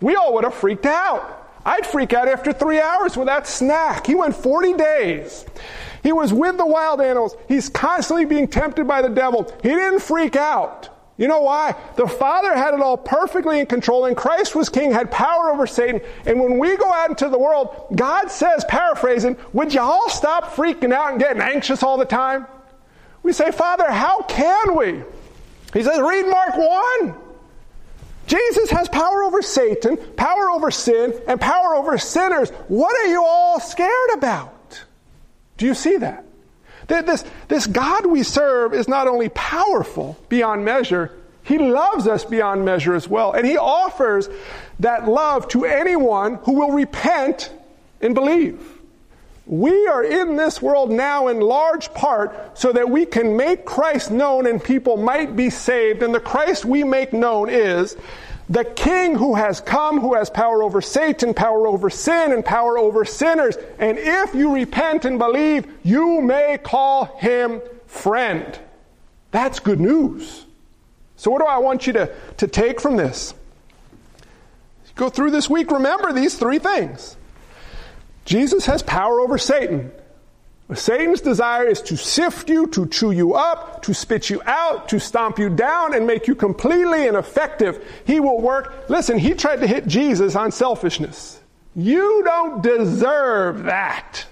We 0.00 0.16
all 0.16 0.34
would 0.34 0.44
have 0.44 0.54
freaked 0.54 0.86
out. 0.86 1.42
I'd 1.64 1.86
freak 1.86 2.12
out 2.12 2.28
after 2.28 2.52
three 2.52 2.80
hours 2.80 3.16
without 3.16 3.46
snack. 3.46 4.06
He 4.06 4.14
went 4.14 4.34
40 4.34 4.74
days. 4.74 5.46
He 6.04 6.12
was 6.12 6.32
with 6.32 6.58
the 6.58 6.66
wild 6.66 7.00
animals. 7.00 7.34
He's 7.48 7.70
constantly 7.70 8.26
being 8.26 8.46
tempted 8.46 8.86
by 8.86 9.02
the 9.02 9.08
devil. 9.08 9.50
He 9.62 9.70
didn't 9.70 10.00
freak 10.00 10.36
out. 10.36 10.90
You 11.16 11.28
know 11.28 11.40
why? 11.40 11.74
The 11.96 12.06
Father 12.06 12.54
had 12.54 12.74
it 12.74 12.80
all 12.80 12.98
perfectly 12.98 13.60
in 13.60 13.66
control, 13.66 14.04
and 14.04 14.14
Christ 14.14 14.54
was 14.54 14.68
king, 14.68 14.92
had 14.92 15.10
power 15.10 15.50
over 15.50 15.66
Satan. 15.66 16.02
And 16.26 16.40
when 16.40 16.58
we 16.58 16.76
go 16.76 16.92
out 16.92 17.08
into 17.08 17.28
the 17.30 17.38
world, 17.38 17.86
God 17.96 18.30
says, 18.30 18.64
paraphrasing, 18.68 19.38
would 19.54 19.72
you 19.72 19.80
all 19.80 20.10
stop 20.10 20.54
freaking 20.54 20.92
out 20.92 21.12
and 21.12 21.18
getting 21.18 21.40
anxious 21.40 21.82
all 21.82 21.96
the 21.96 22.04
time? 22.04 22.46
We 23.22 23.32
say, 23.32 23.50
Father, 23.50 23.90
how 23.90 24.22
can 24.22 24.76
we? 24.76 25.02
He 25.72 25.82
says, 25.82 25.98
read 26.00 26.26
Mark 26.26 26.56
1. 26.56 27.14
Jesus 28.26 28.70
has 28.70 28.88
power 28.88 29.22
over 29.22 29.40
Satan, 29.40 29.96
power 30.16 30.50
over 30.50 30.70
sin, 30.70 31.14
and 31.26 31.40
power 31.40 31.74
over 31.74 31.96
sinners. 31.96 32.50
What 32.68 32.94
are 32.96 33.08
you 33.08 33.24
all 33.24 33.58
scared 33.60 34.10
about? 34.14 34.53
Do 35.56 35.66
you 35.66 35.74
see 35.74 35.96
that? 35.98 36.24
This, 36.86 37.24
this 37.48 37.66
God 37.66 38.06
we 38.06 38.22
serve 38.22 38.74
is 38.74 38.88
not 38.88 39.06
only 39.06 39.28
powerful 39.30 40.18
beyond 40.28 40.64
measure, 40.64 41.10
He 41.42 41.58
loves 41.58 42.06
us 42.06 42.24
beyond 42.24 42.64
measure 42.64 42.94
as 42.94 43.08
well. 43.08 43.32
And 43.32 43.46
He 43.46 43.56
offers 43.56 44.28
that 44.80 45.08
love 45.08 45.48
to 45.48 45.64
anyone 45.64 46.36
who 46.42 46.54
will 46.54 46.72
repent 46.72 47.52
and 48.00 48.14
believe. 48.14 48.74
We 49.46 49.86
are 49.88 50.02
in 50.02 50.36
this 50.36 50.62
world 50.62 50.90
now 50.90 51.28
in 51.28 51.40
large 51.40 51.92
part 51.92 52.58
so 52.58 52.72
that 52.72 52.88
we 52.88 53.04
can 53.04 53.36
make 53.36 53.66
Christ 53.66 54.10
known 54.10 54.46
and 54.46 54.62
people 54.62 54.96
might 54.96 55.36
be 55.36 55.50
saved. 55.50 56.02
And 56.02 56.14
the 56.14 56.20
Christ 56.20 56.64
we 56.64 56.82
make 56.82 57.12
known 57.12 57.50
is 57.50 57.96
the 58.48 58.64
King 58.64 59.14
who 59.14 59.34
has 59.34 59.60
come, 59.60 60.00
who 60.00 60.14
has 60.14 60.28
power 60.28 60.62
over 60.62 60.80
Satan, 60.80 61.32
power 61.32 61.66
over 61.66 61.88
sin, 61.88 62.32
and 62.32 62.44
power 62.44 62.78
over 62.78 63.04
sinners. 63.04 63.56
And 63.78 63.98
if 63.98 64.34
you 64.34 64.54
repent 64.54 65.04
and 65.04 65.18
believe, 65.18 65.66
you 65.82 66.20
may 66.20 66.58
call 66.58 67.06
him 67.18 67.62
friend. 67.86 68.58
That's 69.30 69.60
good 69.60 69.80
news. 69.80 70.44
So, 71.16 71.30
what 71.30 71.40
do 71.40 71.46
I 71.46 71.58
want 71.58 71.86
you 71.86 71.92
to, 71.94 72.14
to 72.38 72.46
take 72.46 72.80
from 72.80 72.96
this? 72.96 73.34
Go 74.94 75.08
through 75.08 75.30
this 75.30 75.50
week, 75.50 75.70
remember 75.70 76.12
these 76.12 76.36
three 76.36 76.58
things 76.58 77.16
Jesus 78.24 78.66
has 78.66 78.82
power 78.82 79.20
over 79.20 79.38
Satan. 79.38 79.90
Satan's 80.72 81.20
desire 81.20 81.66
is 81.66 81.82
to 81.82 81.96
sift 81.96 82.48
you, 82.48 82.66
to 82.68 82.86
chew 82.86 83.10
you 83.10 83.34
up, 83.34 83.82
to 83.82 83.92
spit 83.92 84.30
you 84.30 84.40
out, 84.46 84.88
to 84.88 84.98
stomp 84.98 85.38
you 85.38 85.50
down 85.50 85.94
and 85.94 86.06
make 86.06 86.26
you 86.26 86.34
completely 86.34 87.06
ineffective. 87.06 87.84
He 88.06 88.18
will 88.18 88.40
work. 88.40 88.88
Listen, 88.88 89.18
he 89.18 89.34
tried 89.34 89.60
to 89.60 89.66
hit 89.66 89.86
Jesus 89.86 90.34
on 90.34 90.52
selfishness. 90.52 91.38
You 91.76 92.22
don't 92.24 92.62
deserve 92.62 93.64
that. 93.64 94.24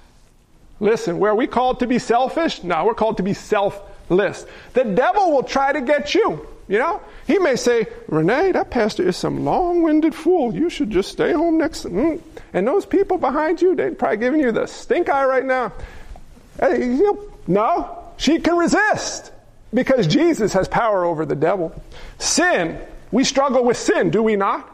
Listen, 0.80 1.18
where 1.18 1.34
we 1.34 1.46
called 1.46 1.80
to 1.80 1.86
be 1.86 1.98
selfish? 1.98 2.64
No, 2.64 2.86
we're 2.86 2.94
called 2.94 3.18
to 3.18 3.22
be 3.22 3.34
selfless. 3.34 4.46
The 4.72 4.84
devil 4.84 5.32
will 5.32 5.42
try 5.42 5.72
to 5.72 5.82
get 5.82 6.14
you. 6.14 6.48
You 6.66 6.78
know, 6.78 7.02
he 7.26 7.38
may 7.38 7.56
say, 7.56 7.86
Renee, 8.08 8.52
that 8.52 8.70
pastor 8.70 9.06
is 9.06 9.16
some 9.16 9.44
long-winded 9.44 10.14
fool. 10.14 10.54
You 10.54 10.70
should 10.70 10.90
just 10.90 11.10
stay 11.10 11.32
home 11.32 11.58
next. 11.58 11.84
Mm. 11.84 12.22
And 12.54 12.66
those 12.66 12.86
people 12.86 13.18
behind 13.18 13.60
you, 13.60 13.74
they're 13.74 13.92
probably 13.92 14.16
giving 14.16 14.40
you 14.40 14.52
the 14.52 14.66
stink 14.66 15.10
eye 15.10 15.24
right 15.24 15.44
now. 15.44 15.72
No, 16.58 18.12
she 18.16 18.38
can 18.38 18.56
resist 18.56 19.32
because 19.74 20.06
Jesus 20.06 20.52
has 20.52 20.68
power 20.68 21.04
over 21.04 21.24
the 21.24 21.34
devil. 21.34 21.74
Sin, 22.18 22.78
we 23.10 23.24
struggle 23.24 23.64
with 23.64 23.76
sin, 23.76 24.10
do 24.10 24.22
we 24.22 24.36
not? 24.36 24.68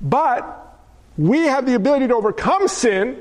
But 0.00 0.78
we 1.16 1.42
have 1.42 1.66
the 1.66 1.74
ability 1.74 2.08
to 2.08 2.14
overcome 2.14 2.68
sin 2.68 3.20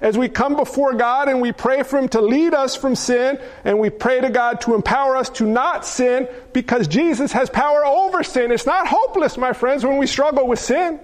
as 0.00 0.16
we 0.16 0.28
come 0.28 0.56
before 0.56 0.94
God 0.94 1.28
and 1.28 1.40
we 1.40 1.52
pray 1.52 1.82
for 1.82 1.98
Him 1.98 2.08
to 2.10 2.20
lead 2.20 2.54
us 2.54 2.76
from 2.76 2.94
sin 2.94 3.38
and 3.64 3.78
we 3.78 3.90
pray 3.90 4.20
to 4.20 4.30
God 4.30 4.60
to 4.62 4.74
empower 4.74 5.16
us 5.16 5.28
to 5.30 5.44
not 5.44 5.86
sin 5.86 6.28
because 6.52 6.88
Jesus 6.88 7.32
has 7.32 7.50
power 7.50 7.84
over 7.84 8.22
sin. 8.22 8.52
It's 8.52 8.66
not 8.66 8.86
hopeless, 8.86 9.36
my 9.36 9.52
friends, 9.52 9.84
when 9.84 9.98
we 9.98 10.06
struggle 10.06 10.46
with 10.46 10.58
sin. 10.58 11.00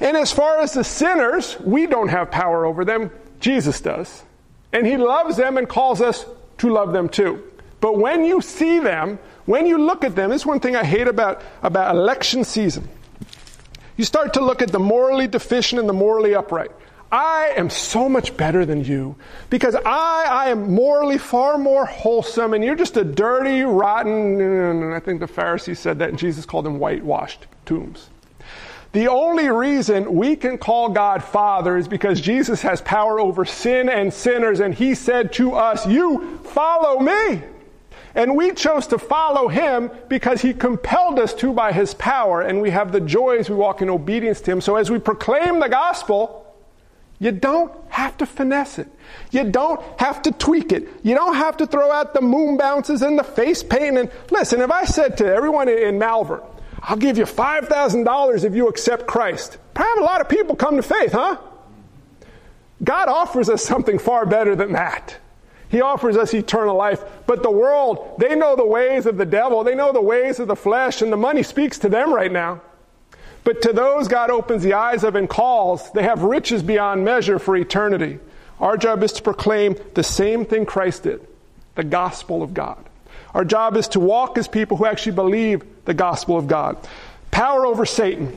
And 0.00 0.16
as 0.16 0.32
far 0.32 0.60
as 0.60 0.72
the 0.72 0.84
sinners, 0.84 1.58
we 1.60 1.86
don't 1.86 2.08
have 2.08 2.30
power 2.30 2.64
over 2.64 2.84
them. 2.84 3.10
Jesus 3.40 3.80
does. 3.80 4.22
And 4.72 4.86
He 4.86 4.96
loves 4.96 5.36
them 5.36 5.56
and 5.56 5.68
calls 5.68 6.00
us 6.00 6.24
to 6.58 6.70
love 6.70 6.92
them 6.92 7.08
too. 7.08 7.42
But 7.80 7.98
when 7.98 8.24
you 8.24 8.40
see 8.40 8.80
them, 8.80 9.18
when 9.46 9.66
you 9.66 9.78
look 9.78 10.04
at 10.04 10.14
them, 10.14 10.30
this 10.30 10.42
is 10.42 10.46
one 10.46 10.60
thing 10.60 10.76
I 10.76 10.84
hate 10.84 11.08
about, 11.08 11.42
about 11.62 11.94
election 11.94 12.44
season. 12.44 12.88
You 13.96 14.04
start 14.04 14.34
to 14.34 14.40
look 14.40 14.62
at 14.62 14.70
the 14.70 14.78
morally 14.78 15.26
deficient 15.26 15.80
and 15.80 15.88
the 15.88 15.92
morally 15.92 16.34
upright. 16.34 16.70
I 17.10 17.54
am 17.56 17.70
so 17.70 18.08
much 18.08 18.36
better 18.36 18.66
than 18.66 18.84
you 18.84 19.16
because 19.48 19.74
I, 19.74 20.26
I 20.28 20.48
am 20.50 20.74
morally 20.74 21.16
far 21.16 21.56
more 21.56 21.86
wholesome 21.86 22.52
and 22.52 22.62
you're 22.62 22.74
just 22.74 22.96
a 22.98 23.04
dirty, 23.04 23.62
rotten, 23.62 24.40
And 24.40 24.94
I 24.94 25.00
think 25.00 25.20
the 25.20 25.26
Pharisees 25.26 25.78
said 25.78 25.98
that 26.00 26.10
and 26.10 26.18
Jesus 26.18 26.44
called 26.44 26.66
them 26.66 26.78
whitewashed 26.78 27.46
tombs. 27.64 28.10
The 28.98 29.06
only 29.06 29.48
reason 29.48 30.16
we 30.16 30.34
can 30.34 30.58
call 30.58 30.88
God 30.88 31.22
Father 31.22 31.76
is 31.76 31.86
because 31.86 32.20
Jesus 32.20 32.62
has 32.62 32.80
power 32.80 33.20
over 33.20 33.44
sin 33.44 33.88
and 33.88 34.12
sinners, 34.12 34.58
and 34.58 34.74
He 34.74 34.96
said 34.96 35.32
to 35.34 35.52
us, 35.52 35.86
You 35.86 36.38
follow 36.38 36.98
me. 36.98 37.44
And 38.16 38.36
we 38.36 38.54
chose 38.54 38.88
to 38.88 38.98
follow 38.98 39.46
Him 39.46 39.92
because 40.08 40.42
He 40.42 40.52
compelled 40.52 41.20
us 41.20 41.32
to 41.34 41.52
by 41.52 41.70
His 41.70 41.94
power, 41.94 42.42
and 42.42 42.60
we 42.60 42.70
have 42.70 42.90
the 42.90 42.98
joys 42.98 43.48
we 43.48 43.54
walk 43.54 43.82
in 43.82 43.88
obedience 43.88 44.40
to 44.40 44.50
Him. 44.50 44.60
So 44.60 44.74
as 44.74 44.90
we 44.90 44.98
proclaim 44.98 45.60
the 45.60 45.68
gospel, 45.68 46.52
you 47.20 47.30
don't 47.30 47.70
have 47.90 48.16
to 48.16 48.26
finesse 48.26 48.80
it. 48.80 48.88
You 49.30 49.44
don't 49.44 49.80
have 50.00 50.22
to 50.22 50.32
tweak 50.32 50.72
it. 50.72 50.88
You 51.04 51.14
don't 51.14 51.36
have 51.36 51.58
to 51.58 51.68
throw 51.68 51.92
out 51.92 52.14
the 52.14 52.20
moon 52.20 52.56
bounces 52.56 53.02
and 53.02 53.16
the 53.16 53.22
face 53.22 53.62
paint. 53.62 53.96
And 53.96 54.10
listen, 54.32 54.60
if 54.60 54.72
I 54.72 54.86
said 54.86 55.18
to 55.18 55.26
everyone 55.26 55.68
in 55.68 56.00
Malvern, 56.00 56.40
I'll 56.88 56.96
give 56.96 57.18
you 57.18 57.24
$5,000 57.24 58.44
if 58.44 58.54
you 58.54 58.68
accept 58.68 59.06
Christ. 59.06 59.58
Probably 59.74 60.02
a 60.02 60.06
lot 60.06 60.22
of 60.22 60.28
people 60.30 60.56
come 60.56 60.76
to 60.76 60.82
faith, 60.82 61.12
huh? 61.12 61.36
God 62.82 63.08
offers 63.08 63.50
us 63.50 63.62
something 63.62 63.98
far 63.98 64.24
better 64.24 64.56
than 64.56 64.72
that. 64.72 65.18
He 65.68 65.82
offers 65.82 66.16
us 66.16 66.32
eternal 66.32 66.74
life. 66.74 67.04
But 67.26 67.42
the 67.42 67.50
world, 67.50 68.14
they 68.18 68.34
know 68.34 68.56
the 68.56 68.64
ways 68.64 69.04
of 69.04 69.18
the 69.18 69.26
devil, 69.26 69.64
they 69.64 69.74
know 69.74 69.92
the 69.92 70.00
ways 70.00 70.40
of 70.40 70.48
the 70.48 70.56
flesh, 70.56 71.02
and 71.02 71.12
the 71.12 71.18
money 71.18 71.42
speaks 71.42 71.78
to 71.80 71.90
them 71.90 72.10
right 72.10 72.32
now. 72.32 72.62
But 73.44 73.60
to 73.62 73.74
those 73.74 74.08
God 74.08 74.30
opens 74.30 74.62
the 74.62 74.72
eyes 74.72 75.04
of 75.04 75.14
and 75.14 75.28
calls, 75.28 75.92
they 75.92 76.04
have 76.04 76.22
riches 76.22 76.62
beyond 76.62 77.04
measure 77.04 77.38
for 77.38 77.54
eternity. 77.54 78.18
Our 78.60 78.78
job 78.78 79.02
is 79.02 79.12
to 79.12 79.22
proclaim 79.22 79.76
the 79.92 80.02
same 80.02 80.46
thing 80.46 80.64
Christ 80.64 81.02
did 81.02 81.26
the 81.74 81.84
gospel 81.84 82.42
of 82.42 82.54
God. 82.54 82.87
Our 83.38 83.44
job 83.44 83.76
is 83.76 83.86
to 83.88 84.00
walk 84.00 84.36
as 84.36 84.48
people 84.48 84.76
who 84.76 84.84
actually 84.84 85.12
believe 85.12 85.62
the 85.84 85.94
gospel 85.94 86.36
of 86.36 86.48
God. 86.48 86.76
Power 87.30 87.66
over 87.66 87.86
Satan. 87.86 88.36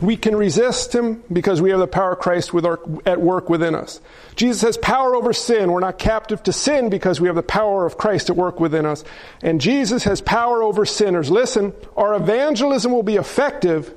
We 0.00 0.16
can 0.16 0.36
resist 0.36 0.94
him 0.94 1.24
because 1.32 1.60
we 1.60 1.70
have 1.70 1.80
the 1.80 1.88
power 1.88 2.12
of 2.12 2.20
Christ 2.20 2.54
our, 2.54 2.78
at 3.04 3.20
work 3.20 3.50
within 3.50 3.74
us. 3.74 4.00
Jesus 4.36 4.62
has 4.62 4.76
power 4.76 5.16
over 5.16 5.32
sin. 5.32 5.72
We're 5.72 5.80
not 5.80 5.98
captive 5.98 6.40
to 6.44 6.52
sin 6.52 6.88
because 6.88 7.20
we 7.20 7.26
have 7.26 7.34
the 7.34 7.42
power 7.42 7.84
of 7.84 7.98
Christ 7.98 8.30
at 8.30 8.36
work 8.36 8.60
within 8.60 8.86
us. 8.86 9.02
And 9.42 9.60
Jesus 9.60 10.04
has 10.04 10.20
power 10.20 10.62
over 10.62 10.86
sinners. 10.86 11.28
Listen, 11.28 11.72
our 11.96 12.14
evangelism 12.14 12.92
will 12.92 13.02
be 13.02 13.16
effective 13.16 13.92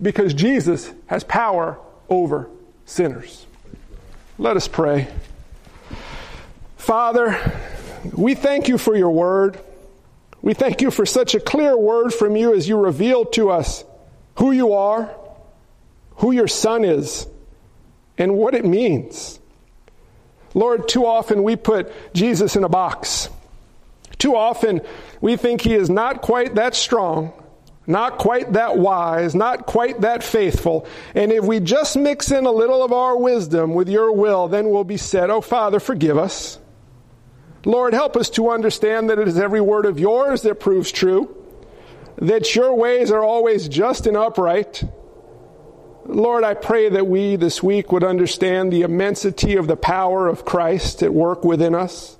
because 0.00 0.34
Jesus 0.34 0.92
has 1.06 1.24
power 1.24 1.78
over 2.10 2.50
sinners. 2.84 3.46
Let 4.36 4.58
us 4.58 4.68
pray. 4.68 5.08
Father, 6.76 7.38
we 8.12 8.34
thank 8.34 8.68
you 8.68 8.76
for 8.76 8.94
your 8.94 9.10
word. 9.10 9.58
We 10.42 10.54
thank 10.54 10.80
you 10.80 10.90
for 10.90 11.04
such 11.04 11.34
a 11.34 11.40
clear 11.40 11.76
word 11.76 12.14
from 12.14 12.36
you 12.36 12.54
as 12.54 12.68
you 12.68 12.78
reveal 12.78 13.24
to 13.26 13.50
us 13.50 13.84
who 14.36 14.52
you 14.52 14.72
are, 14.72 15.14
who 16.16 16.32
your 16.32 16.48
son 16.48 16.84
is, 16.84 17.26
and 18.16 18.36
what 18.36 18.54
it 18.54 18.64
means. 18.64 19.38
Lord, 20.54 20.88
too 20.88 21.06
often 21.06 21.42
we 21.42 21.56
put 21.56 21.92
Jesus 22.14 22.56
in 22.56 22.64
a 22.64 22.68
box. 22.68 23.28
Too 24.18 24.36
often 24.36 24.82
we 25.20 25.36
think 25.36 25.62
he 25.62 25.74
is 25.74 25.88
not 25.88 26.22
quite 26.22 26.54
that 26.56 26.74
strong, 26.74 27.32
not 27.86 28.18
quite 28.18 28.52
that 28.52 28.78
wise, 28.78 29.34
not 29.34 29.66
quite 29.66 30.02
that 30.02 30.22
faithful. 30.22 30.86
And 31.14 31.32
if 31.32 31.44
we 31.44 31.58
just 31.58 31.96
mix 31.96 32.30
in 32.30 32.46
a 32.46 32.52
little 32.52 32.84
of 32.84 32.92
our 32.92 33.16
wisdom 33.16 33.74
with 33.74 33.88
your 33.88 34.12
will, 34.12 34.48
then 34.48 34.70
we'll 34.70 34.84
be 34.84 34.96
said, 34.96 35.30
Oh, 35.30 35.40
Father, 35.40 35.80
forgive 35.80 36.18
us. 36.18 36.59
Lord, 37.64 37.92
help 37.92 38.16
us 38.16 38.30
to 38.30 38.50
understand 38.50 39.10
that 39.10 39.18
it 39.18 39.28
is 39.28 39.38
every 39.38 39.60
word 39.60 39.84
of 39.84 39.98
yours 39.98 40.42
that 40.42 40.60
proves 40.60 40.90
true, 40.90 41.36
that 42.16 42.54
your 42.54 42.74
ways 42.74 43.10
are 43.10 43.22
always 43.22 43.68
just 43.68 44.06
and 44.06 44.16
upright. 44.16 44.82
Lord, 46.06 46.42
I 46.42 46.54
pray 46.54 46.88
that 46.88 47.06
we 47.06 47.36
this 47.36 47.62
week 47.62 47.92
would 47.92 48.02
understand 48.02 48.72
the 48.72 48.82
immensity 48.82 49.56
of 49.56 49.66
the 49.66 49.76
power 49.76 50.26
of 50.26 50.44
Christ 50.44 51.02
at 51.02 51.12
work 51.12 51.44
within 51.44 51.74
us. 51.74 52.18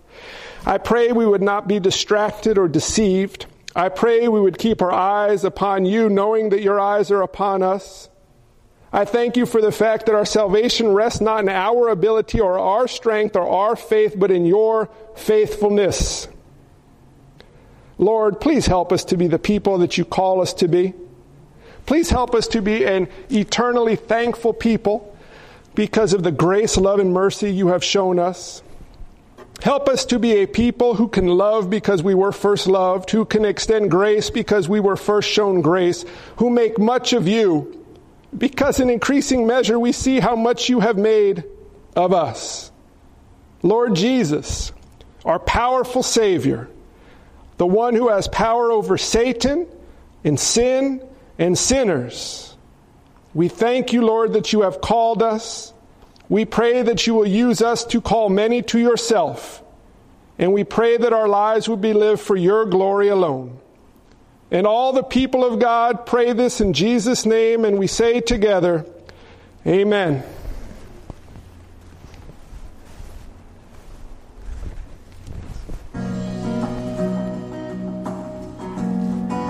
I 0.67 0.77
pray 0.77 1.13
we 1.13 1.27
would 1.27 1.43
not 1.43 1.67
be 1.67 1.81
distracted 1.81 2.59
or 2.59 2.69
deceived. 2.69 3.47
I 3.75 3.89
pray 3.89 4.29
we 4.29 4.41
would 4.41 4.59
keep 4.59 4.83
our 4.83 4.93
eyes 4.93 5.43
upon 5.45 5.87
you, 5.87 6.11
knowing 6.11 6.51
that 6.51 6.61
your 6.61 6.79
eyes 6.79 7.11
are 7.11 7.23
upon 7.23 7.63
us. 7.63 8.11
I 8.93 9.05
thank 9.05 9.37
you 9.37 9.47
for 9.47 9.61
the 9.61 9.71
fact 9.71 10.07
that 10.07 10.17
our 10.17 10.25
salvation 10.25 10.93
rests 10.93 11.21
not 11.21 11.41
in 11.41 11.49
our 11.49 11.89
ability 11.89 12.41
or 12.41 12.59
our 12.59 12.89
strength 12.89 13.37
or 13.37 13.49
our 13.49 13.77
faith, 13.77 14.15
but 14.19 14.33
in 14.33 14.45
your 14.45 14.89
faithfulness. 15.15 16.27
Lord, 17.99 18.41
please 18.41 18.67
help 18.67 18.93
us 18.93 19.05
to 19.05 19.17
be 19.17 19.29
the 19.29 19.39
people 19.39 19.79
that 19.79 19.97
you 19.97 20.05
call 20.05 20.41
us 20.41 20.55
to 20.55 20.67
be. 20.67 20.95
Please 21.87 22.11
help 22.11 22.35
us 22.35 22.49
to 22.49 22.63
be 22.63 22.85
an 22.85 23.09
eternally 23.31 23.95
thankful 23.95 24.53
people 24.53 25.17
because 25.75 26.13
of 26.13 26.25
the 26.25 26.33
grace, 26.33 26.77
love, 26.77 26.99
and 26.99 27.13
mercy 27.13 27.53
you 27.53 27.69
have 27.69 27.85
shown 27.85 28.19
us. 28.19 28.63
Help 29.63 29.89
us 29.89 30.05
to 30.07 30.19
be 30.19 30.33
a 30.43 30.47
people 30.47 30.95
who 30.95 31.07
can 31.07 31.27
love 31.27 31.69
because 31.71 32.03
we 32.03 32.15
were 32.15 32.33
first 32.33 32.67
loved, 32.67 33.11
who 33.11 33.25
can 33.25 33.45
extend 33.45 33.91
grace 33.91 34.31
because 34.31 34.69
we 34.69 34.81
were 34.81 34.97
first 34.97 35.29
shown 35.29 35.61
grace, 35.61 36.05
who 36.37 36.51
make 36.51 36.79
much 36.79 37.13
of 37.13 37.29
you 37.29 37.80
because 38.37 38.81
in 38.81 38.91
increasing 38.91 39.47
measure 39.47 39.79
we 39.79 39.93
see 39.93 40.21
how 40.21 40.37
much 40.37 40.69
you 40.69 40.81
have 40.81 40.97
made 40.97 41.45
of 41.97 42.13
us. 42.13 42.71
Lord 43.63 43.95
Jesus, 43.95 44.73
our 45.25 45.39
powerful 45.39 46.03
Savior, 46.03 46.69
the 47.59 47.67
one 47.67 47.95
who 47.95 48.09
has 48.09 48.29
power 48.29 48.73
over 48.73 48.97
Satan 48.97 49.67
and 50.25 50.39
sin 50.39 51.07
and 51.39 51.59
sinners, 51.59 52.57
we 53.35 53.49
thank 53.49 53.93
you, 53.93 54.03
Lord, 54.03 54.33
that 54.33 54.53
you 54.53 54.63
have 54.63 54.81
called 54.81 55.23
us. 55.23 55.73
We 56.29 56.45
pray 56.45 56.83
that 56.83 57.07
you 57.07 57.15
will 57.15 57.27
use 57.27 57.63
us 57.63 57.85
to 57.87 58.01
call 58.01 58.29
many 58.29 58.63
to 58.63 58.79
yourself. 58.79 59.63
And 60.39 60.53
we 60.53 60.65
pray 60.65 60.97
that 60.97 61.13
our 61.13 61.29
lives 61.29 61.69
would 61.69 61.81
be 61.81 61.93
lived 61.93 62.21
for 62.21 62.35
your 62.35 62.65
glory 62.65 63.09
alone. 63.09 63.60
And 64.51 64.67
all 64.67 64.93
the 64.93 65.03
people 65.03 65.45
of 65.45 65.59
God 65.61 66.07
pray 66.07 66.33
this 66.33 66.61
in 66.61 66.73
Jesus' 66.73 67.25
name, 67.25 67.65
and 67.65 67.79
we 67.79 67.87
say 67.87 68.21
together, 68.21 68.85
Amen. 69.67 70.25